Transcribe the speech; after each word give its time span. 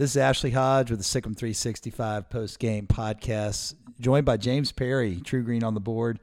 This 0.00 0.12
is 0.12 0.16
Ashley 0.16 0.50
Hodge 0.50 0.90
with 0.90 0.98
the 0.98 1.04
SicEm 1.04 1.36
365 1.36 2.30
post 2.30 2.58
game 2.58 2.86
podcast, 2.86 3.74
joined 4.00 4.24
by 4.24 4.38
James 4.38 4.72
Perry, 4.72 5.20
True 5.20 5.42
Green 5.42 5.62
on 5.62 5.74
the 5.74 5.80
board. 5.80 6.20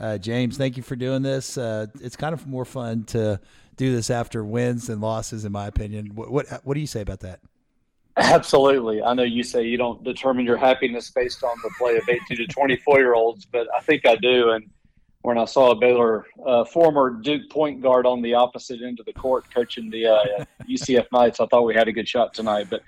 Uh, 0.00 0.18
James, 0.18 0.56
thank 0.56 0.76
you 0.76 0.82
for 0.82 0.96
doing 0.96 1.22
this. 1.22 1.56
Uh, 1.56 1.86
it's 2.00 2.16
kind 2.16 2.32
of 2.32 2.48
more 2.48 2.64
fun 2.64 3.04
to 3.04 3.38
do 3.76 3.94
this 3.94 4.10
after 4.10 4.44
wins 4.44 4.88
than 4.88 5.00
losses, 5.00 5.44
in 5.44 5.52
my 5.52 5.68
opinion. 5.68 6.06
What, 6.16 6.32
what, 6.32 6.46
what 6.64 6.74
do 6.74 6.80
you 6.80 6.88
say 6.88 7.02
about 7.02 7.20
that? 7.20 7.38
Absolutely. 8.16 9.00
I 9.00 9.14
know 9.14 9.22
you 9.22 9.44
say 9.44 9.62
you 9.62 9.76
don't 9.76 10.02
determine 10.02 10.44
your 10.44 10.56
happiness 10.56 11.08
based 11.12 11.44
on 11.44 11.54
the 11.62 11.70
play 11.78 11.98
of 11.98 12.08
18 12.08 12.36
to 12.36 12.46
24 12.48 12.98
year 12.98 13.14
olds, 13.14 13.44
but 13.44 13.68
I 13.78 13.80
think 13.82 14.06
I 14.06 14.16
do. 14.16 14.50
And 14.50 14.68
when 15.22 15.38
I 15.38 15.44
saw 15.44 15.70
a 15.70 15.76
Baylor 15.76 16.26
uh, 16.44 16.64
former 16.64 17.10
Duke 17.10 17.48
point 17.48 17.80
guard 17.80 18.06
on 18.06 18.22
the 18.22 18.34
opposite 18.34 18.82
end 18.82 18.98
of 18.98 19.06
the 19.06 19.12
court 19.12 19.44
coaching 19.54 19.88
the 19.88 20.06
uh, 20.06 20.44
UCF 20.68 21.06
Knights, 21.12 21.38
I 21.38 21.46
thought 21.46 21.62
we 21.62 21.76
had 21.76 21.86
a 21.86 21.92
good 21.92 22.08
shot 22.08 22.34
tonight. 22.34 22.66
But 22.68 22.82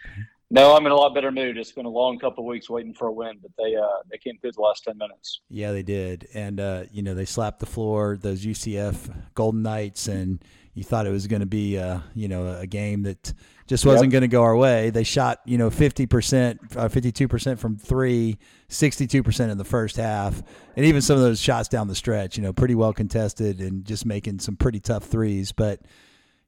no, 0.52 0.76
I'm 0.76 0.84
in 0.84 0.92
a 0.92 0.94
lot 0.94 1.14
better 1.14 1.32
mood. 1.32 1.56
It's 1.56 1.72
been 1.72 1.86
a 1.86 1.90
long 1.90 2.18
couple 2.18 2.44
weeks 2.44 2.68
waiting 2.68 2.92
for 2.92 3.08
a 3.08 3.12
win, 3.12 3.38
but 3.40 3.50
they 3.56 3.74
uh, 3.74 3.86
they 4.10 4.18
came 4.18 4.36
through 4.38 4.52
the 4.52 4.60
last 4.60 4.84
ten 4.84 4.98
minutes. 4.98 5.40
Yeah, 5.48 5.72
they 5.72 5.82
did, 5.82 6.28
and 6.34 6.60
uh, 6.60 6.84
you 6.92 7.02
know 7.02 7.14
they 7.14 7.24
slapped 7.24 7.60
the 7.60 7.66
floor. 7.66 8.18
Those 8.20 8.44
UCF 8.44 8.94
Golden 9.34 9.62
Knights, 9.62 10.08
and 10.08 10.44
you 10.74 10.84
thought 10.84 11.06
it 11.06 11.10
was 11.10 11.26
going 11.26 11.40
to 11.40 11.46
be 11.46 11.78
uh, 11.78 12.00
you 12.14 12.28
know 12.28 12.54
a 12.58 12.66
game 12.66 13.04
that 13.04 13.32
just 13.66 13.86
wasn't 13.86 14.08
yep. 14.08 14.12
going 14.12 14.20
to 14.20 14.28
go 14.28 14.42
our 14.42 14.54
way. 14.54 14.90
They 14.90 15.04
shot 15.04 15.40
you 15.46 15.56
know 15.56 15.70
fifty 15.70 16.04
percent, 16.04 16.60
uh, 16.76 16.88
fifty 16.88 17.12
two 17.12 17.28
percent 17.28 17.58
from 17.58 17.78
three, 17.78 18.36
62 18.68 19.22
percent 19.22 19.50
in 19.50 19.56
the 19.56 19.64
first 19.64 19.96
half, 19.96 20.42
and 20.76 20.84
even 20.84 21.00
some 21.00 21.16
of 21.16 21.22
those 21.22 21.40
shots 21.40 21.70
down 21.70 21.88
the 21.88 21.94
stretch, 21.94 22.36
you 22.36 22.42
know, 22.42 22.52
pretty 22.52 22.74
well 22.74 22.92
contested 22.92 23.58
and 23.62 23.86
just 23.86 24.04
making 24.04 24.38
some 24.40 24.56
pretty 24.56 24.80
tough 24.80 25.04
threes, 25.04 25.50
but 25.50 25.80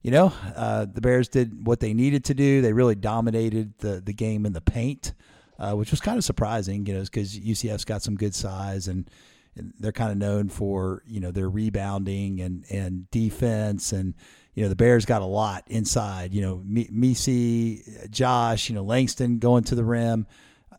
you 0.05 0.11
know, 0.11 0.35
uh, 0.55 0.85
the 0.85 1.01
Bears 1.01 1.29
did 1.29 1.67
what 1.67 1.81
they 1.81 1.95
needed 1.95 2.25
to 2.27 2.35
do. 2.35 2.61
They 2.61 2.75
really 2.75 2.95
dominated 2.95 3.73
the 3.79 4.03
the 4.05 4.13
game 4.13 4.45
in 4.45 4.53
the 4.53 4.61
paint, 4.61 5.15
uh, 5.59 5.73
which 5.73 5.91
was 5.91 6.01
kind 6.03 6.19
of 6.19 6.25
surprising, 6.25 6.85
you 6.87 6.93
know, 6.93 7.01
because 7.01 7.37
UCF's 7.39 7.87
got 7.87 8.03
some 8.03 8.15
good 8.15 8.35
size 8.35 8.87
and, 8.87 9.11
and 9.57 9.73
they're 9.81 9.93
kind 9.93 10.13
of 10.13 10.19
known 10.19 10.51
for 10.51 11.03
you 11.07 11.21
know 11.21 11.31
their 11.31 11.49
rebounding 11.49 12.43
and 12.43 12.67
and 12.71 13.11
defense 13.11 13.93
and 13.93 14.13
you 14.53 14.63
know 14.63 14.69
the 14.69 14.77
Bears 14.77 15.07
got 15.07 15.23
a 15.23 15.27
lot 15.27 15.65
inside. 15.69 16.35
You 16.35 16.43
know, 16.43 16.63
Missi, 16.67 17.83
Josh, 18.11 18.69
you 18.69 18.75
know 18.75 18.85
Langston 18.85 19.39
going 19.39 19.65
to 19.65 19.75
the 19.75 19.85
rim. 19.85 20.27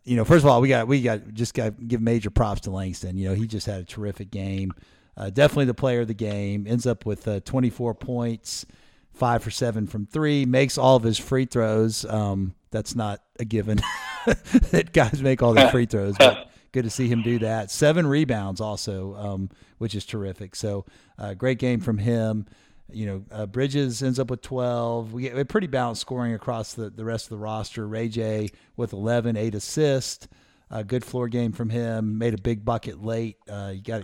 You 0.04 0.14
know, 0.14 0.24
first 0.24 0.44
of 0.44 0.48
all, 0.48 0.60
we 0.60 0.68
got 0.68 0.86
we 0.86 1.02
got 1.02 1.34
just 1.34 1.52
got 1.52 1.76
to 1.76 1.84
give 1.84 2.00
major 2.00 2.30
props 2.30 2.60
to 2.62 2.70
Langston. 2.70 3.16
You 3.16 3.30
know, 3.30 3.34
he 3.34 3.48
just 3.48 3.66
had 3.66 3.80
a 3.80 3.84
terrific 3.84 4.30
game. 4.30 4.72
Uh, 5.16 5.30
definitely 5.30 5.64
the 5.64 5.74
player 5.74 6.02
of 6.02 6.06
the 6.06 6.14
game. 6.14 6.64
Ends 6.68 6.86
up 6.86 7.04
with 7.04 7.26
uh, 7.26 7.40
24 7.40 7.94
points 7.94 8.66
five 9.16 9.42
for 9.42 9.50
seven 9.50 9.86
from 9.86 10.06
three, 10.06 10.44
makes 10.44 10.78
all 10.78 10.96
of 10.96 11.02
his 11.02 11.18
free 11.18 11.46
throws. 11.46 12.04
Um, 12.04 12.54
that's 12.70 12.94
not 12.94 13.22
a 13.40 13.44
given 13.44 13.80
that 14.70 14.92
guys 14.92 15.22
make 15.22 15.42
all 15.42 15.54
these 15.54 15.70
free 15.70 15.86
throws, 15.86 16.14
but 16.18 16.50
good 16.72 16.84
to 16.84 16.90
see 16.90 17.08
him 17.08 17.22
do 17.22 17.38
that. 17.38 17.70
Seven 17.70 18.06
rebounds 18.06 18.60
also, 18.60 19.14
um, 19.14 19.50
which 19.78 19.94
is 19.94 20.04
terrific. 20.04 20.54
So 20.54 20.84
uh, 21.18 21.34
great 21.34 21.58
game 21.58 21.80
from 21.80 21.98
him. 21.98 22.46
You 22.92 23.06
know, 23.06 23.24
uh, 23.32 23.46
Bridges 23.46 24.02
ends 24.02 24.20
up 24.20 24.30
with 24.30 24.42
12. 24.42 25.12
We 25.12 25.22
get 25.22 25.36
a 25.36 25.44
pretty 25.44 25.66
balanced 25.66 26.02
scoring 26.02 26.34
across 26.34 26.74
the, 26.74 26.90
the 26.90 27.04
rest 27.04 27.26
of 27.26 27.30
the 27.30 27.38
roster. 27.38 27.86
Ray 27.88 28.08
J 28.08 28.50
with 28.76 28.92
11, 28.92 29.36
eight 29.36 29.54
assists. 29.54 30.28
A 30.68 30.82
good 30.82 31.04
floor 31.04 31.28
game 31.28 31.52
from 31.52 31.70
him. 31.70 32.18
Made 32.18 32.34
a 32.34 32.40
big 32.40 32.64
bucket 32.64 33.00
late. 33.00 33.36
Uh, 33.48 33.72
you 33.74 33.82
got 33.82 34.02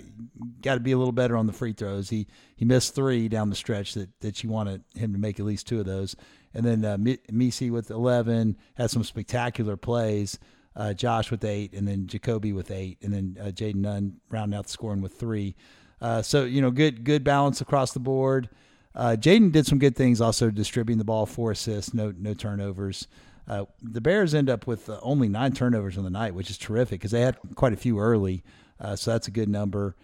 got 0.60 0.74
to 0.74 0.80
be 0.80 0.92
a 0.92 0.98
little 0.98 1.12
better 1.12 1.36
on 1.36 1.46
the 1.48 1.52
free 1.52 1.72
throws. 1.72 2.08
He 2.10 2.28
he 2.54 2.64
missed 2.64 2.94
three 2.94 3.28
down 3.28 3.50
the 3.50 3.56
stretch 3.56 3.94
that, 3.94 4.10
that 4.20 4.44
you 4.44 4.50
wanted 4.50 4.84
him 4.94 5.12
to 5.12 5.18
make 5.18 5.40
at 5.40 5.46
least 5.46 5.66
two 5.66 5.80
of 5.80 5.86
those. 5.86 6.14
And 6.54 6.64
then 6.64 6.84
uh, 6.84 6.98
Missi 7.32 7.70
with 7.70 7.90
eleven 7.90 8.56
had 8.74 8.90
some 8.90 9.02
spectacular 9.02 9.76
plays. 9.76 10.38
Uh, 10.74 10.94
Josh 10.94 11.30
with 11.30 11.44
eight, 11.44 11.74
and 11.74 11.86
then 11.86 12.06
Ja'Kobe 12.06 12.54
with 12.54 12.70
eight, 12.70 12.96
and 13.02 13.12
then 13.12 13.36
uh, 13.38 13.46
Jayden 13.50 13.76
Nunn 13.76 14.20
rounding 14.30 14.56
out 14.56 14.66
the 14.66 14.72
scoring 14.72 15.02
with 15.02 15.14
three. 15.14 15.54
Uh, 16.00 16.22
so 16.22 16.44
you 16.44 16.62
know, 16.62 16.70
good 16.70 17.04
good 17.04 17.24
balance 17.24 17.60
across 17.60 17.92
the 17.92 18.00
board. 18.00 18.48
Uh, 18.94 19.16
Jayden 19.18 19.52
did 19.52 19.66
some 19.66 19.78
good 19.78 19.96
things, 19.96 20.20
also 20.20 20.50
distributing 20.50 20.98
the 20.98 21.04
ball, 21.04 21.26
four 21.26 21.50
assists, 21.50 21.92
no 21.92 22.14
no 22.16 22.34
turnovers. 22.34 23.08
Uh, 23.48 23.64
the 23.82 24.00
Bears 24.00 24.34
end 24.34 24.48
up 24.48 24.66
with 24.66 24.88
uh, 24.88 24.98
only 25.02 25.28
nine 25.28 25.52
turnovers 25.52 25.98
on 25.98 26.04
the 26.04 26.10
night, 26.10 26.34
which 26.34 26.50
is 26.50 26.58
terrific 26.58 27.00
because 27.00 27.10
they 27.10 27.20
had 27.20 27.36
quite 27.54 27.72
a 27.72 27.76
few 27.76 27.98
early. 27.98 28.42
Uh, 28.80 28.96
so 28.96 29.10
that's 29.12 29.28
a 29.28 29.30
good 29.30 29.48
number. 29.48 29.96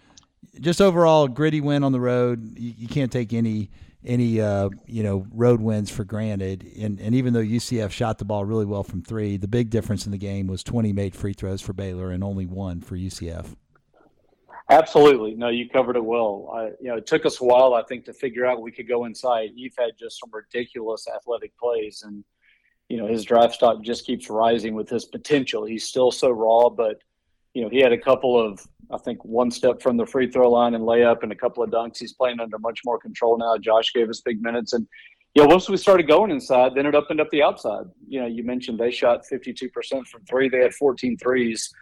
Just 0.60 0.81
overall, 0.81 1.28
gritty 1.28 1.60
win 1.60 1.84
on 1.84 1.93
the 1.93 2.00
road. 2.00 2.59
You, 2.59 2.75
you 2.76 2.88
can't 2.88 3.12
take 3.12 3.32
any 3.32 3.71
any 4.04 4.41
uh, 4.41 4.71
you 4.87 5.03
know 5.03 5.26
road 5.32 5.60
wins 5.60 5.91
for 5.91 6.04
granted. 6.04 6.71
And 6.78 7.00
and 7.00 7.15
even 7.15 7.32
though 7.32 7.43
UCF 7.43 7.91
shot 7.91 8.19
the 8.19 8.25
ball 8.25 8.44
really 8.44 8.65
well 8.65 8.82
from 8.82 9.03
three, 9.03 9.37
the 9.37 9.49
big 9.49 9.70
difference 9.70 10.06
in 10.06 10.12
the 10.12 10.19
game 10.19 10.47
was 10.47 10.62
20 10.62 10.93
made 10.93 11.15
free 11.15 11.32
throws 11.32 11.60
for 11.60 11.72
Baylor 11.72 12.10
and 12.10 12.22
only 12.25 12.47
one 12.47 12.81
for 12.81 12.97
UCF. 12.97 13.55
Absolutely, 14.70 15.34
no, 15.34 15.49
you 15.49 15.66
covered 15.66 15.97
it 15.97 16.05
well. 16.05 16.50
I, 16.55 16.65
you 16.78 16.88
know, 16.88 16.97
it 16.97 17.06
took 17.06 17.25
us 17.25 17.41
a 17.41 17.44
while, 17.44 17.72
I 17.72 17.82
think, 17.84 18.05
to 18.05 18.12
figure 18.12 18.44
out 18.44 18.60
we 18.60 18.70
could 18.70 18.87
go 18.87 19.06
inside. 19.06 19.53
You've 19.55 19.76
had 19.78 19.93
just 19.99 20.20
some 20.20 20.31
ridiculous 20.31 21.06
athletic 21.09 21.56
plays, 21.56 22.03
and 22.05 22.22
you 22.88 22.97
know 22.97 23.06
his 23.06 23.25
draft 23.25 23.54
stock 23.54 23.82
just 23.82 24.06
keeps 24.06 24.31
rising 24.31 24.75
with 24.75 24.88
his 24.88 25.04
potential. 25.04 25.65
He's 25.65 25.84
still 25.84 26.10
so 26.10 26.31
raw, 26.31 26.69
but 26.69 27.03
you 27.54 27.62
know 27.62 27.69
he 27.69 27.81
had 27.81 27.93
a 27.93 27.99
couple 27.99 28.38
of 28.38 28.66
I 28.91 28.99
think 28.99 29.25
one 29.25 29.50
step 29.50 29.82
from 29.82 29.97
the 29.97 30.06
free 30.06 30.31
throw 30.31 30.50
line 30.50 30.75
and 30.75 30.84
layup 30.84 31.22
and 31.22 31.31
a 31.31 31.37
couple 31.37 31.62
of 31.62 31.71
dunks. 31.71 31.99
He's 31.99 32.15
playing 32.15 32.41
under 32.41 32.59
much 32.59 32.81
more 32.84 32.99
control 32.99 33.37
now. 33.38 33.59
Josh 33.59 33.93
gave 33.93 34.09
us 34.09 34.21
big 34.21 34.43
minutes 34.43 34.72
and. 34.72 34.87
You 35.34 35.43
know, 35.43 35.50
once 35.50 35.69
we 35.69 35.76
started 35.76 36.09
going 36.09 36.32
inside, 36.32 36.75
then 36.75 36.87
it 36.87 36.97
opened 36.97 37.21
up 37.21 37.31
the 37.31 37.43
outside. 37.43 37.84
You 38.09 38.21
know, 38.22 38.26
you 38.26 38.43
mentioned 38.43 38.81
they 38.81 38.91
shot 38.91 39.20
52% 39.31 39.70
from 40.09 40.25
three. 40.25 40.49
They 40.49 40.59
had 40.59 40.75
14 40.75 41.16
threes. 41.19 41.72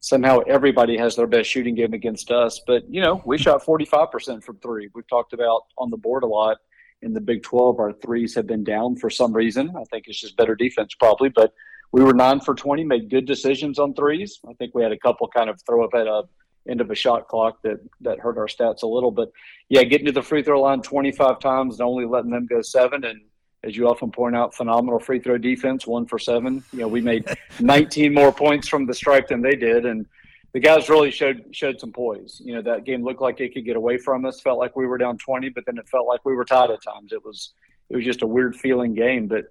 Somehow 0.00 0.40
everybody 0.48 0.96
has 0.96 1.14
their 1.14 1.28
best 1.28 1.48
shooting 1.48 1.76
game 1.76 1.92
against 1.92 2.32
us. 2.32 2.62
But, 2.66 2.82
you 2.88 3.02
know, 3.02 3.22
we 3.24 3.38
shot 3.38 3.62
45% 3.62 4.42
from 4.42 4.56
three. 4.56 4.88
We've 4.94 5.06
talked 5.06 5.34
about 5.34 5.64
on 5.78 5.90
the 5.90 5.96
board 5.98 6.24
a 6.24 6.26
lot 6.26 6.56
in 7.04 7.12
the 7.12 7.20
Big 7.20 7.42
12, 7.42 7.78
our 7.78 7.92
threes 7.92 8.34
have 8.34 8.46
been 8.46 8.64
down 8.64 8.96
for 8.96 9.10
some 9.10 9.32
reason. 9.32 9.70
I 9.76 9.84
think 9.84 10.06
it's 10.08 10.20
just 10.20 10.36
better 10.36 10.54
defense, 10.54 10.94
probably. 10.94 11.28
But 11.28 11.52
we 11.92 12.02
were 12.02 12.14
nine 12.14 12.40
for 12.40 12.54
20, 12.54 12.82
made 12.84 13.10
good 13.10 13.26
decisions 13.26 13.78
on 13.78 13.94
threes. 13.94 14.40
I 14.48 14.54
think 14.54 14.74
we 14.74 14.82
had 14.82 14.92
a 14.92 14.98
couple 14.98 15.28
kind 15.28 15.50
of 15.50 15.60
throw 15.62 15.84
up 15.84 15.94
at 15.94 16.06
a 16.06 16.22
end 16.66 16.80
of 16.80 16.90
a 16.90 16.94
shot 16.94 17.28
clock 17.28 17.60
that 17.62 17.78
that 18.00 18.18
hurt 18.18 18.38
our 18.38 18.46
stats 18.46 18.82
a 18.82 18.86
little. 18.86 19.10
But 19.10 19.30
yeah, 19.68 19.82
getting 19.82 20.06
to 20.06 20.12
the 20.12 20.22
free 20.22 20.42
throw 20.42 20.62
line 20.62 20.80
25 20.80 21.38
times 21.38 21.78
and 21.78 21.86
only 21.86 22.06
letting 22.06 22.30
them 22.30 22.46
go 22.46 22.62
seven. 22.62 23.04
And 23.04 23.20
as 23.62 23.76
you 23.76 23.88
often 23.88 24.10
point 24.10 24.34
out, 24.34 24.54
phenomenal 24.54 24.98
free 24.98 25.20
throw 25.20 25.38
defense, 25.38 25.86
one 25.86 26.06
for 26.06 26.18
seven. 26.18 26.64
You 26.72 26.80
know, 26.80 26.88
we 26.88 27.00
made 27.00 27.26
19 27.60 28.14
more 28.14 28.32
points 28.32 28.66
from 28.66 28.86
the 28.86 28.94
stripe 28.94 29.28
than 29.28 29.42
they 29.42 29.56
did. 29.56 29.84
And 29.84 30.06
the 30.54 30.60
guys 30.60 30.88
really 30.88 31.10
showed 31.10 31.44
showed 31.50 31.80
some 31.80 31.92
poise. 31.92 32.40
You 32.42 32.54
know, 32.54 32.62
that 32.62 32.84
game 32.84 33.02
looked 33.04 33.20
like 33.20 33.40
it 33.40 33.52
could 33.52 33.64
get 33.64 33.76
away 33.76 33.98
from 33.98 34.24
us. 34.24 34.40
Felt 34.40 34.58
like 34.58 34.76
we 34.76 34.86
were 34.86 34.96
down 34.96 35.18
20, 35.18 35.48
but 35.50 35.66
then 35.66 35.76
it 35.76 35.88
felt 35.88 36.06
like 36.06 36.24
we 36.24 36.34
were 36.34 36.44
tied 36.44 36.70
at 36.70 36.82
times. 36.82 37.12
It 37.12 37.22
was 37.24 37.52
it 37.90 37.96
was 37.96 38.04
just 38.04 38.22
a 38.22 38.26
weird 38.26 38.56
feeling 38.56 38.94
game, 38.94 39.26
but 39.26 39.46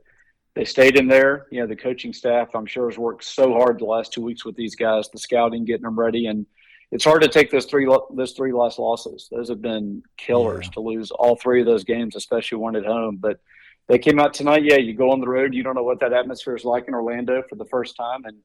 they 0.55 0.63
stayed 0.63 0.97
in 0.97 1.07
there. 1.07 1.47
You 1.51 1.59
know, 1.59 1.67
the 1.67 1.75
coaching 1.75 2.13
staff 2.13 2.55
I'm 2.55 2.65
sure 2.65 2.89
has 2.89 2.97
worked 2.97 3.25
so 3.25 3.53
hard 3.53 3.79
the 3.79 3.85
last 3.85 4.13
two 4.13 4.21
weeks 4.21 4.45
with 4.45 4.55
these 4.55 4.75
guys, 4.75 5.09
the 5.09 5.19
scouting, 5.19 5.65
getting 5.65 5.83
them 5.83 5.99
ready, 5.99 6.27
and 6.27 6.45
it's 6.89 7.03
hard 7.03 7.21
to 7.21 7.27
take 7.27 7.51
those 7.51 7.65
three 7.65 7.85
those 8.13 8.31
three 8.31 8.53
last 8.53 8.79
losses. 8.79 9.27
Those 9.29 9.49
have 9.49 9.61
been 9.61 10.03
killers 10.15 10.67
yeah. 10.67 10.71
to 10.71 10.79
lose 10.79 11.11
all 11.11 11.35
three 11.35 11.59
of 11.59 11.65
those 11.65 11.83
games, 11.83 12.15
especially 12.15 12.59
one 12.59 12.77
at 12.77 12.85
home. 12.85 13.17
But 13.17 13.41
they 13.89 13.99
came 13.99 14.19
out 14.19 14.33
tonight. 14.33 14.63
Yeah, 14.63 14.77
you 14.77 14.93
go 14.93 15.11
on 15.11 15.19
the 15.19 15.27
road, 15.27 15.53
you 15.53 15.63
don't 15.63 15.75
know 15.75 15.83
what 15.83 15.99
that 15.99 16.13
atmosphere 16.13 16.55
is 16.55 16.63
like 16.63 16.87
in 16.87 16.93
Orlando 16.93 17.43
for 17.49 17.55
the 17.55 17.65
first 17.65 17.97
time, 17.97 18.23
and 18.23 18.37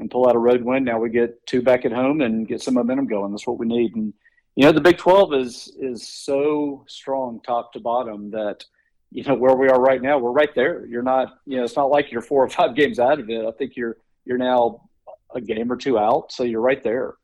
and 0.00 0.10
pull 0.10 0.28
out 0.28 0.34
a 0.34 0.38
road 0.38 0.62
win. 0.62 0.84
Now 0.84 0.98
we 0.98 1.10
get 1.10 1.46
two 1.46 1.62
back 1.62 1.84
at 1.84 1.92
home 1.92 2.20
and 2.20 2.48
get 2.48 2.62
some 2.62 2.74
momentum 2.74 3.06
going. 3.06 3.30
That's 3.30 3.46
what 3.46 3.58
we 3.58 3.66
need. 3.66 3.94
And 3.94 4.12
you 4.56 4.64
know, 4.64 4.72
the 4.72 4.80
Big 4.80 4.98
Twelve 4.98 5.32
is 5.34 5.72
is 5.78 6.06
so 6.06 6.84
strong 6.88 7.40
top 7.40 7.72
to 7.74 7.80
bottom 7.80 8.30
that 8.30 8.64
you 9.10 9.22
know 9.24 9.34
where 9.34 9.54
we 9.54 9.68
are 9.68 9.80
right 9.80 10.02
now, 10.02 10.18
we're 10.18 10.32
right 10.32 10.54
there. 10.54 10.86
You're 10.86 11.02
not, 11.02 11.38
you 11.46 11.56
know, 11.56 11.64
it's 11.64 11.76
not 11.76 11.90
like 11.90 12.10
you're 12.10 12.22
four 12.22 12.44
or 12.44 12.48
five 12.48 12.74
games 12.76 12.98
out 12.98 13.20
of 13.20 13.28
it. 13.30 13.44
I 13.44 13.50
think 13.52 13.76
you're 13.76 13.96
you're 14.24 14.38
now 14.38 14.88
a 15.34 15.40
game 15.40 15.70
or 15.70 15.76
two 15.76 15.98
out, 15.98 16.32
so 16.32 16.42
you're 16.42 16.60
right 16.60 16.82
there. 16.82 17.14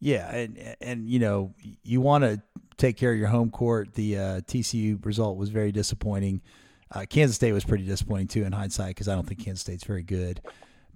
Yeah, 0.00 0.30
and 0.30 0.76
and 0.80 1.08
you 1.08 1.18
know 1.18 1.54
you 1.82 2.00
want 2.00 2.24
to 2.24 2.40
take 2.76 2.96
care 2.96 3.12
of 3.12 3.18
your 3.18 3.28
home 3.28 3.50
court. 3.50 3.94
The 3.94 4.18
uh, 4.18 4.40
TCU 4.40 5.04
result 5.04 5.36
was 5.36 5.50
very 5.50 5.72
disappointing. 5.72 6.40
Uh, 6.90 7.04
Kansas 7.08 7.36
State 7.36 7.52
was 7.52 7.64
pretty 7.64 7.84
disappointing 7.84 8.28
too 8.28 8.44
in 8.44 8.52
hindsight 8.52 8.90
because 8.90 9.08
I 9.08 9.14
don't 9.14 9.26
think 9.26 9.44
Kansas 9.44 9.60
State's 9.60 9.84
very 9.84 10.02
good. 10.02 10.40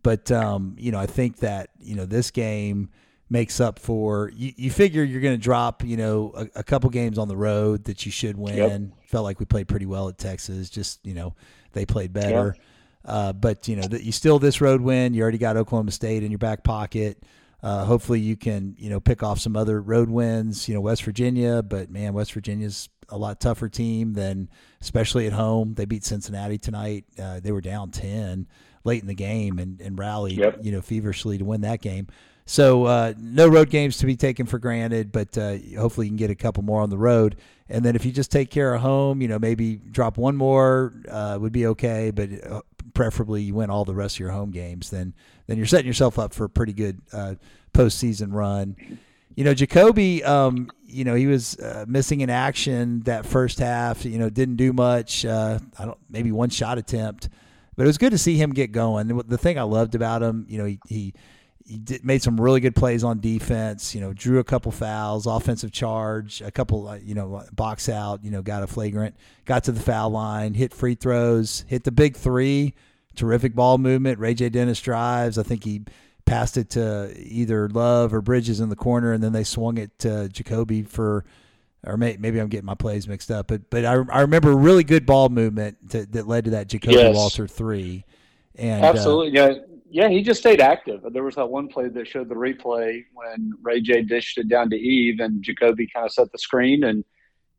But 0.02 0.31
um, 0.32 0.76
you 0.78 0.93
know, 0.93 0.99
I 0.99 1.06
think 1.06 1.38
that 1.38 1.70
you 1.81 1.94
know 1.94 2.06
this 2.06 2.31
game 2.31 2.90
makes 3.31 3.60
up 3.60 3.78
for. 3.78 4.31
You, 4.34 4.52
you 4.56 4.70
figure 4.70 5.02
you're 5.02 5.20
going 5.20 5.34
to 5.34 5.43
drop 5.43 5.84
you 5.84 5.96
know 5.96 6.32
a, 6.37 6.60
a, 6.60 6.62
couple 6.62 6.90
games 6.90 7.19
on 7.19 7.28
the 7.28 7.37
road 7.37 7.84
that 7.84 8.04
you 8.04 8.12
should 8.12 8.37
win. 8.37 8.56
Yep. 8.56 9.08
Felt 9.08 9.25
like 9.25 9.40
we 9.40 9.46
played 9.46 9.69
pretty 9.69 9.87
well 9.87 10.08
at 10.08 10.19
Texas. 10.19 10.70
Just 10.70 11.04
you 11.04 11.14
know 11.14 11.34
they 11.72 11.87
played 11.87 12.12
better. 12.12 12.54
Yep. 12.56 12.66
Uh, 13.04 13.32
but 13.32 13.66
you 13.66 13.76
know 13.76 13.87
that 13.87 14.02
you 14.02 14.12
still 14.12 14.38
this 14.38 14.60
road 14.60 14.81
win. 14.81 15.14
You 15.14 15.22
already 15.22 15.38
got 15.38 15.56
Oklahoma 15.56 15.90
State 15.90 16.22
in 16.22 16.31
your 16.31 16.38
back 16.38 16.62
pocket. 16.62 17.22
Uh, 17.62 17.84
hopefully 17.84 18.19
you 18.19 18.37
can 18.37 18.75
you 18.78 18.90
know 18.90 19.00
pick 19.00 19.22
off 19.22 19.38
some 19.38 19.56
other 19.56 19.81
road 19.81 20.10
wins. 20.10 20.69
You 20.69 20.75
know 20.75 20.81
West 20.81 21.04
Virginia, 21.04 21.62
but 21.62 21.90
man, 21.90 22.12
West 22.12 22.32
Virginia's 22.32 22.88
a 23.08 23.16
lot 23.16 23.40
tougher 23.40 23.69
team 23.69 24.14
than, 24.14 24.49
especially 24.81 25.26
at 25.26 25.32
home. 25.32 25.75
They 25.75 25.84
beat 25.84 26.04
Cincinnati 26.04 26.58
tonight. 26.58 27.04
Uh, 27.20 27.40
they 27.40 27.52
were 27.52 27.60
down 27.60 27.90
ten 27.90 28.46
late 28.84 29.00
in 29.02 29.08
the 29.08 29.14
game 29.14 29.58
and, 29.58 29.81
and 29.81 29.99
rallied, 29.99 30.38
Yep. 30.38 30.58
you 30.62 30.73
know, 30.73 30.81
feverishly 30.82 31.38
to 31.38 31.44
win 31.44 31.61
that 31.62 31.81
game. 31.81 32.06
So 32.44 32.84
uh, 32.87 33.14
no 33.19 33.46
road 33.46 33.70
games 33.70 33.99
to 33.99 34.06
be 34.06 34.17
taken 34.17 34.46
for 34.46 34.58
granted, 34.58 35.12
but 35.12 35.38
uh, 35.38 35.56
hopefully 35.79 36.06
you 36.06 36.11
can 36.11 36.17
get 36.17 36.31
a 36.31 36.34
couple 36.34 36.64
more 36.64 36.82
on 36.82 36.90
the 36.90 36.99
road. 36.99 37.37
And 37.69 37.84
then 37.84 37.94
if 37.94 38.05
you 38.05 38.11
just 38.12 38.32
take 38.32 38.50
care 38.50 38.75
of 38.75 38.81
home, 38.82 39.23
you 39.23 39.29
know, 39.29 39.38
maybe 39.38 39.76
drop 39.76 40.19
one 40.19 40.37
more 40.37 40.93
uh, 41.08 41.38
would 41.40 41.52
be 41.52 41.67
okay, 41.69 42.11
but 42.11 42.29
uh, 42.44 42.61
preferably 42.94 43.43
you 43.43 43.55
win 43.55 43.70
all 43.70 43.84
the 43.84 43.94
rest 43.94 44.17
of 44.17 44.20
your 44.20 44.31
home 44.31 44.50
games. 44.50 44.90
Then 44.90 45.14
then 45.46 45.56
you're 45.56 45.67
setting 45.67 45.87
yourself 45.87 46.19
up 46.19 46.35
for 46.35 46.44
a 46.44 46.49
pretty 46.50 46.73
good 46.73 47.00
uh, 47.12 47.35
postseason 47.73 48.32
run. 48.32 48.76
You 49.35 49.44
know, 49.44 49.55
Ja'Kobe, 49.55 50.25
um, 50.26 50.70
you 50.85 51.05
know, 51.05 51.14
he 51.14 51.26
was 51.26 51.58
uh, 51.58 51.85
missing 51.88 52.20
in 52.20 52.28
action 52.28 53.00
that 53.05 53.25
first 53.25 53.58
half. 53.61 54.05
You 54.05 54.19
know, 54.19 54.28
didn't 54.28 54.56
do 54.56 54.73
much. 54.73 55.25
Uh, 55.25 55.58
I 55.78 55.85
don't 55.87 55.99
maybe 56.11 56.32
one 56.32 56.50
shot 56.50 56.76
attempt, 56.76 57.28
but 57.76 57.84
it 57.84 57.86
was 57.86 57.98
good 57.98 58.10
to 58.10 58.19
see 58.19 58.36
him 58.36 58.52
get 58.52 58.72
going. 58.72 59.08
The- 59.08 59.38
thing 59.38 59.58
I 59.58 59.62
loved 59.62 59.94
about 59.94 60.22
him, 60.22 60.46
you 60.48 60.58
know, 60.58 60.64
he 60.64 60.78
he, 60.88 61.14
he 61.64 61.78
did, 61.78 62.04
made 62.04 62.22
some 62.22 62.40
really 62.40 62.60
good 62.60 62.74
plays 62.74 63.04
on 63.04 63.20
defense. 63.20 63.94
You 63.94 64.00
know, 64.00 64.12
drew 64.12 64.38
a 64.38 64.44
couple 64.44 64.72
fouls, 64.72 65.26
offensive 65.26 65.72
charge, 65.72 66.40
a 66.40 66.50
couple, 66.50 66.88
uh, 66.88 66.96
you 66.96 67.14
know, 67.14 67.42
box 67.52 67.88
out. 67.88 68.24
You 68.24 68.30
know, 68.30 68.42
got 68.42 68.62
a 68.62 68.66
flagrant, 68.66 69.16
got 69.44 69.64
to 69.64 69.72
the 69.72 69.80
foul 69.80 70.10
line, 70.10 70.54
hit 70.54 70.72
free 70.74 70.94
throws, 70.94 71.64
hit 71.69 71.84
the 71.84 71.92
big 71.92 72.16
three. 72.16 72.74
Terrific 73.14 73.54
ball 73.54 73.76
movement. 73.76 74.18
Ray 74.18 74.32
J. 74.32 74.48
Dennis 74.48 74.80
drives. 74.80 75.36
I 75.36 75.42
think 75.42 75.64
he 75.64 75.82
passed 76.25 76.56
it 76.56 76.70
to 76.70 77.12
either 77.18 77.68
Love 77.68 78.14
or 78.14 78.22
Bridges 78.22 78.60
in 78.60 78.68
the 78.68 78.76
corner, 78.76 79.12
and 79.12 79.22
then 79.22 79.32
they 79.32 79.44
swung 79.44 79.76
it 79.76 79.98
to 79.98 80.30
Ja'Kobe 80.32 80.88
for, 80.88 81.25
or 81.84 81.96
may, 81.96 82.17
maybe 82.19 82.40
I'm 82.40 82.49
getting 82.49 82.67
my 82.67 82.75
plays 82.75 83.08
mixed 83.08 83.31
up, 83.31 83.49
but 83.49 83.69
but 83.70 83.84
I, 83.84 83.93
I 83.93 84.20
remember 84.20 84.55
really 84.55 84.84
good 84.84 85.06
ball 85.06 85.29
movement 85.29 85.90
to, 85.90 86.06
that 86.06 86.29
led 86.29 86.44
to 86.44 86.50
that 86.50 86.69
Ja'Kobe 86.69 86.93
Yes. 86.93 87.14
Walter 87.14 87.46
three. 87.46 88.05
And 88.55 88.84
uh, 88.84 88.88
Absolutely, 88.88 89.31
yeah, 89.31 89.55
yeah. 89.90 90.08
He 90.08 90.23
just 90.23 90.40
stayed 90.40 90.61
active. 90.61 91.00
There 91.11 91.25
was 91.25 91.34
that 91.37 91.46
one 91.46 91.69
play 91.69 91.88
that 91.88 92.06
showed 92.06 92.29
the 92.29 92.34
replay 92.34 93.05
when 93.14 93.52
Ray 93.62 93.81
J 93.81 94.02
dished 94.02 94.38
it 94.38 94.49
down 94.49 94.70
to 94.70 94.76
Yves, 94.76 95.20
and 95.20 95.43
Ja'Kobe 95.43 95.88
kind 95.93 96.06
of 96.06 96.12
set 96.12 96.31
the 96.31 96.38
screen. 96.38 96.84
And 96.84 97.05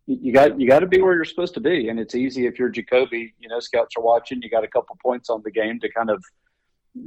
you 0.05 0.31
got 0.31 0.59
you 0.59 0.67
got 0.67 0.79
to 0.79 0.87
be 0.87 1.01
where 1.01 1.15
you're 1.15 1.25
supposed 1.25 1.53
to 1.55 1.61
be, 1.61 1.89
and 1.89 1.99
it's 1.99 2.15
easy 2.15 2.45
if 2.45 2.59
you're 2.59 2.71
Ja'Kobe. 2.71 3.33
You 3.39 3.49
know, 3.49 3.59
scouts 3.59 3.95
are 3.97 4.03
watching. 4.03 4.41
You 4.41 4.49
got 4.49 4.63
a 4.63 4.67
couple 4.67 4.97
points 5.01 5.29
on 5.29 5.41
the 5.43 5.51
game 5.51 5.79
to 5.79 5.91
kind 5.91 6.09
of 6.09 6.23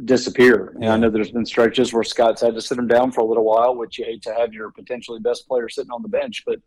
disappear. 0.05 0.75
And 0.77 0.87
I 0.87 0.97
know 0.97 1.11
there's 1.11 1.31
been 1.31 1.47
stretches 1.47 1.93
where 1.93 2.03
Scott's 2.03 2.43
had 2.43 2.55
to 2.55 2.61
sit 2.61 2.77
him 2.77 2.89
down 2.89 3.13
for 3.13 3.21
a 3.21 3.25
little 3.25 3.45
while, 3.45 3.77
which 3.77 3.99
you 3.99 4.05
hate 4.05 4.23
to 4.23 4.35
have 4.35 4.53
your 4.53 4.71
potentially 4.71 5.21
best 5.21 5.47
player 5.47 5.69
sitting 5.69 5.93
on 5.93 6.03
the 6.03 6.09
bench, 6.09 6.43
but 6.45 6.59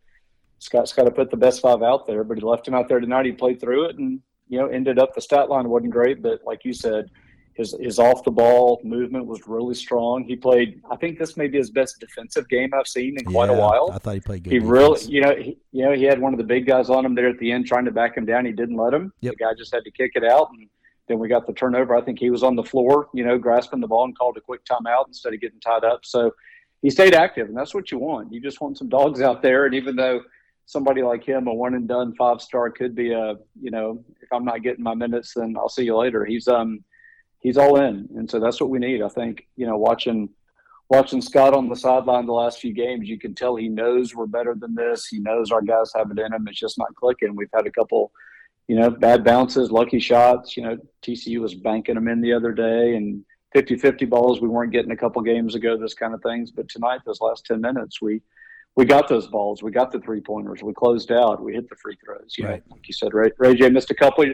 Scott's 0.60 0.94
got 0.94 1.04
to 1.04 1.12
put 1.12 1.32
the 1.32 1.38
best 1.38 1.62
five 1.62 1.82
out 1.82 2.06
there. 2.06 2.24
But 2.24 2.38
he 2.38 2.44
left 2.44 2.68
him 2.68 2.74
out 2.76 2.88
there 2.88 3.00
tonight. 3.00 3.26
He 3.26 3.32
played 3.32 3.60
through 3.60 3.86
it, 3.86 3.98
and 3.98 4.22
you 4.50 4.60
know, 4.60 4.68
ended 4.68 5.00
up 5.00 5.16
the 5.16 5.22
stat 5.22 5.50
line 5.50 5.70
wasn't 5.70 5.92
great, 5.92 6.22
but 6.22 6.42
like 6.44 6.66
you 6.66 6.74
said, 6.74 7.10
his 7.54 7.76
his 7.80 8.00
off 8.00 8.24
the 8.24 8.32
ball 8.32 8.80
movement 8.84 9.26
was 9.26 9.48
really 9.48 9.76
strong. 9.76 10.24
He 10.24 10.36
played. 10.36 10.82
I 10.90 10.96
think 10.96 11.20
this 11.20 11.36
may 11.38 11.48
be 11.48 11.58
his 11.58 11.70
best 11.70 12.00
defensive 12.00 12.48
game 12.48 12.70
I've 12.74 12.88
seen 12.88 13.18
in 13.20 13.26
quite 13.26 13.50
a 13.50 13.54
while. 13.54 13.92
I 13.94 13.98
thought 13.98 14.14
he 14.14 14.20
played 14.22 14.44
good. 14.44 14.54
He 14.54 14.60
really, 14.60 15.02
you 15.06 15.22
know, 15.22 15.36
he, 15.36 15.58
you 15.72 15.86
know, 15.86 15.92
he 15.92 16.04
had 16.04 16.20
one 16.20 16.34
of 16.34 16.38
the 16.38 16.46
big 16.46 16.66
guys 16.66 16.90
on 16.90 17.06
him 17.06 17.16
there 17.16 17.28
at 17.28 17.38
the 17.40 17.52
end, 17.52 17.68
trying 17.68 17.86
to 17.86 17.92
back 17.92 18.16
him 18.16 18.26
down. 18.26 18.46
He 18.46 18.54
didn't 18.54 18.78
let 18.78 18.94
him. 18.94 19.12
Yep. 19.22 19.34
The 19.34 19.44
guy 19.44 19.54
just 19.58 19.74
had 19.74 19.84
to 19.84 19.92
kick 19.92 20.12
it 20.16 20.24
out, 20.24 20.50
and 20.52 20.70
then 21.08 21.20
we 21.20 21.28
got 21.28 21.46
the 21.46 21.54
turnover. 21.54 21.96
I 21.96 22.02
think 22.02 22.18
he 22.18 22.30
was 22.30 22.44
on 22.44 22.56
the 22.56 22.64
floor, 22.64 23.10
you 23.14 23.26
know, 23.26 23.38
grasping 23.38 23.82
the 23.82 23.88
ball 23.88 24.06
and 24.06 24.18
called 24.18 24.38
a 24.38 24.42
quick 24.42 24.62
timeout 24.64 25.08
instead 25.08 25.34
of 25.34 25.42
getting 25.42 25.60
tied 25.60 25.84
up. 25.84 26.06
So 26.06 26.32
he 26.82 26.90
stayed 26.90 27.14
active, 27.14 27.50
and 27.50 27.58
that's 27.58 27.76
what 27.76 27.92
you 27.92 27.98
want. 27.98 28.32
You 28.32 28.40
just 28.40 28.62
want 28.62 28.78
some 28.78 28.88
dogs 28.88 29.22
out 29.22 29.42
there. 29.42 29.66
And 29.66 29.76
even 29.76 29.98
though 29.98 30.22
somebody 30.70 31.02
like 31.02 31.24
him, 31.24 31.48
a 31.48 31.54
one 31.54 31.74
and 31.74 31.88
done 31.88 32.14
five 32.16 32.40
star, 32.40 32.70
could 32.70 32.94
be 32.94 33.12
a, 33.12 33.34
you 33.60 33.72
know, 33.72 34.04
if 34.22 34.32
I'm 34.32 34.46
not 34.46 34.62
getting 34.62 34.84
my 34.84 34.94
minutes, 34.94 35.34
then 35.36 35.56
I'll 35.58 35.68
see 35.68 35.84
you 35.84 35.98
later. 35.98 36.26
He's 36.26 36.48
um, 36.48 36.84
he's 37.40 37.58
all 37.58 37.82
in, 37.82 38.08
and 38.16 38.30
so 38.30 38.40
that's 38.40 38.62
what 38.62 38.70
we 38.70 38.78
need. 38.78 39.02
I 39.02 39.10
think, 39.10 39.48
you 39.56 39.66
know, 39.66 39.78
watching 39.78 40.30
watching 40.88 41.22
Scott 41.22 41.56
on 41.56 41.70
the 41.70 41.76
sideline 41.76 42.28
the 42.28 42.34
last 42.34 42.60
few 42.60 42.72
games, 42.72 43.10
you 43.10 43.18
can 43.18 43.34
tell 43.34 43.56
he 43.56 43.68
knows 43.68 44.14
we're 44.14 44.28
better 44.28 44.54
than 44.54 44.76
this. 44.76 45.08
He 45.08 45.18
knows 45.20 45.52
our 45.52 45.64
guys 45.64 45.92
have 45.96 46.12
it 46.12 46.20
in 46.20 46.32
him. 46.32 46.48
It's 46.48 46.60
just 46.60 46.78
not 46.78 46.94
clicking. 46.96 47.36
We've 47.36 47.50
had 47.52 47.66
a 47.66 47.72
couple, 47.72 48.12
you 48.68 48.76
know, 48.76 48.92
bad 48.92 49.24
bounces, 49.24 49.72
lucky 49.72 50.00
shots. 50.00 50.56
You 50.56 50.64
know, 50.64 50.78
TCU 51.02 51.40
was 51.40 51.56
banking 51.56 51.96
them 51.96 52.08
in 52.08 52.22
the 52.22 52.34
other 52.34 52.52
day 52.52 52.96
and 52.96 53.26
50 53.54 53.78
50 53.78 54.06
balls 54.06 54.40
we 54.40 54.48
weren't 54.48 54.72
getting 54.72 54.92
a 54.92 54.98
couple 54.98 55.24
games 55.24 55.56
ago, 55.56 55.76
this 55.78 55.96
kind 55.96 56.14
of 56.14 56.22
things. 56.22 56.52
But 56.52 56.70
tonight, 56.70 57.02
those 57.08 57.22
last 57.22 57.48
10 57.48 57.60
minutes, 57.60 58.00
we, 58.00 58.22
we 58.76 58.86
got 58.86 59.08
those 59.08 59.28
balls. 59.28 59.62
We 59.62 59.72
got 59.72 59.92
the 59.92 60.00
three 60.00 60.22
pointers. 60.22 60.64
We 60.64 60.74
closed 60.74 61.12
out. 61.12 61.42
We 61.44 61.54
hit 61.54 61.70
the 61.70 61.76
free 61.76 61.98
throws. 62.04 62.36
You 62.38 62.46
Right. 62.48 62.64
know, 62.68 62.76
like 62.76 62.88
you 62.88 62.94
said, 62.94 63.14
Ray, 63.14 63.32
Ray 63.38 63.56
J 63.56 63.70
missed 63.70 63.92
a 63.92 63.96
couple. 63.96 64.26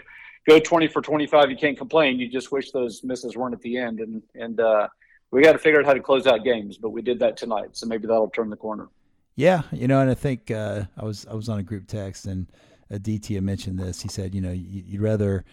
Go 0.48 0.60
20 0.60 0.88
for 0.88 1.02
25. 1.02 1.50
You 1.50 1.58
can't 1.58 1.78
complain. 1.78 2.20
You 2.20 2.30
just 2.30 2.52
wish 2.52 2.72
those 2.72 3.04
misses 3.04 3.36
weren't 3.36 3.56
at 3.56 3.62
the 3.62 3.78
end. 3.78 4.00
And, 4.00 4.22
and, 4.36 4.60
uh, 4.60 4.88
we 5.32 5.42
got 5.42 5.54
to 5.54 5.58
figure 5.58 5.80
out 5.80 5.86
how 5.86 5.94
to 5.94 6.00
close 6.00 6.28
out 6.28 6.44
games, 6.44 6.78
but 6.78 6.92
we 6.92 7.02
did 7.02 7.20
that 7.20 7.36
tonight, 7.36 7.70
so 7.74 7.88
maybe 7.88 8.08
that'll 8.08 8.30
turn 8.30 8.50
the 8.50 8.56
corner. 8.56 8.88
Yeah, 9.36 9.64
you 9.72 9.88
know, 9.88 10.00
and 10.00 10.10
I 10.10 10.14
think 10.14 10.50
uh, 10.52 10.84
I 10.96 11.04
was 11.04 11.26
I 11.30 11.34
was 11.34 11.50
on 11.50 11.60
a 11.60 11.64
group 11.64 11.88
text 11.88 12.26
and 12.26 12.48
Aditya 12.90 13.42
mentioned 13.42 13.78
this. 13.80 14.02
He 14.02 14.08
said, 14.08 14.34
you 14.34 14.40
know, 14.40 14.52
you, 14.52 14.84
you'd 14.86 15.02
rather 15.02 15.44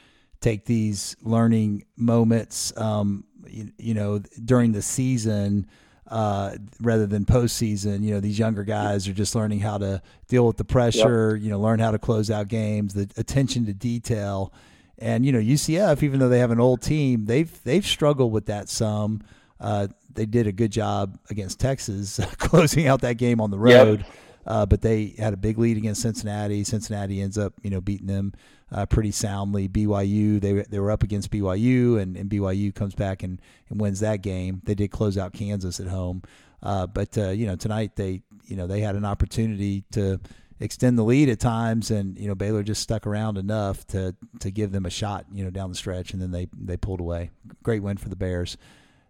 take 0.40 0.66
these 0.66 1.16
learning 1.22 1.84
moments, 1.96 2.76
um, 2.76 3.24
you, 3.48 3.72
you 3.78 3.94
know, 3.94 4.20
during 4.44 4.70
the 4.72 4.82
season 4.82 5.66
uh, 6.08 6.56
rather 6.80 7.06
than 7.06 7.24
postseason. 7.24 8.02
You 8.02 8.14
know, 8.14 8.20
these 8.20 8.38
younger 8.38 8.64
guys 8.64 9.08
are 9.08 9.12
just 9.12 9.34
learning 9.34 9.60
how 9.60 9.78
to 9.78 10.02
deal 10.28 10.46
with 10.46 10.56
the 10.56 10.64
pressure. 10.64 11.36
You 11.36 11.50
know, 11.50 11.60
learn 11.60 11.78
how 11.78 11.90
to 11.90 11.98
close 11.98 12.30
out 12.30 12.48
games, 12.48 12.94
the 12.94 13.08
attention 13.16 13.66
to 13.66 13.74
detail. 13.74 14.52
And 14.98 15.26
you 15.26 15.32
know, 15.32 15.40
UCF, 15.40 16.02
even 16.02 16.20
though 16.20 16.28
they 16.28 16.38
have 16.38 16.50
an 16.50 16.60
old 16.60 16.82
team, 16.82 17.24
they've 17.26 17.62
they've 17.64 17.86
struggled 17.86 18.32
with 18.32 18.46
that 18.46 18.68
some. 18.68 19.22
Uh, 19.60 19.88
they 20.14 20.26
did 20.26 20.46
a 20.46 20.52
good 20.52 20.72
job 20.72 21.18
against 21.30 21.60
Texas, 21.60 22.20
closing 22.38 22.86
out 22.86 23.00
that 23.02 23.14
game 23.14 23.40
on 23.40 23.50
the 23.50 23.58
Yep. 23.98 24.06
Uh, 24.46 24.66
but 24.66 24.82
they 24.82 25.14
had 25.18 25.32
a 25.32 25.36
big 25.36 25.58
lead 25.58 25.76
against 25.76 26.02
Cincinnati. 26.02 26.64
Cincinnati 26.64 27.20
ends 27.20 27.38
up, 27.38 27.54
you 27.62 27.70
know, 27.70 27.80
beating 27.80 28.08
them 28.08 28.32
uh, 28.72 28.86
pretty 28.86 29.10
soundly. 29.10 29.68
BYU, 29.68 30.40
they 30.40 30.52
they 30.68 30.78
were 30.78 30.90
up 30.90 31.02
against 31.02 31.30
BYU, 31.30 32.00
and, 32.00 32.16
and 32.16 32.28
BYU 32.28 32.74
comes 32.74 32.94
back 32.94 33.22
and, 33.22 33.40
and 33.68 33.80
wins 33.80 34.00
that 34.00 34.22
game. 34.22 34.60
They 34.64 34.74
did 34.74 34.90
close 34.90 35.16
out 35.16 35.32
Kansas 35.32 35.78
at 35.78 35.86
home, 35.86 36.22
uh, 36.62 36.86
but 36.86 37.16
uh, 37.16 37.30
you 37.30 37.46
know 37.46 37.56
tonight 37.56 37.96
they 37.96 38.22
you 38.46 38.56
know 38.56 38.66
they 38.66 38.80
had 38.80 38.96
an 38.96 39.04
opportunity 39.04 39.84
to 39.92 40.20
extend 40.58 40.98
the 40.98 41.02
lead 41.02 41.28
at 41.28 41.40
times, 41.40 41.90
and 41.90 42.18
you 42.18 42.28
know 42.28 42.34
Baylor 42.34 42.62
just 42.62 42.82
stuck 42.82 43.06
around 43.06 43.38
enough 43.38 43.86
to 43.88 44.14
to 44.40 44.50
give 44.50 44.72
them 44.72 44.86
a 44.86 44.90
shot, 44.90 45.26
you 45.32 45.44
know, 45.44 45.50
down 45.50 45.70
the 45.70 45.76
stretch, 45.76 46.12
and 46.12 46.22
then 46.22 46.30
they 46.30 46.48
they 46.56 46.76
pulled 46.76 47.00
away. 47.00 47.30
Great 47.62 47.82
win 47.82 47.96
for 47.96 48.08
the 48.08 48.16
Bears. 48.16 48.56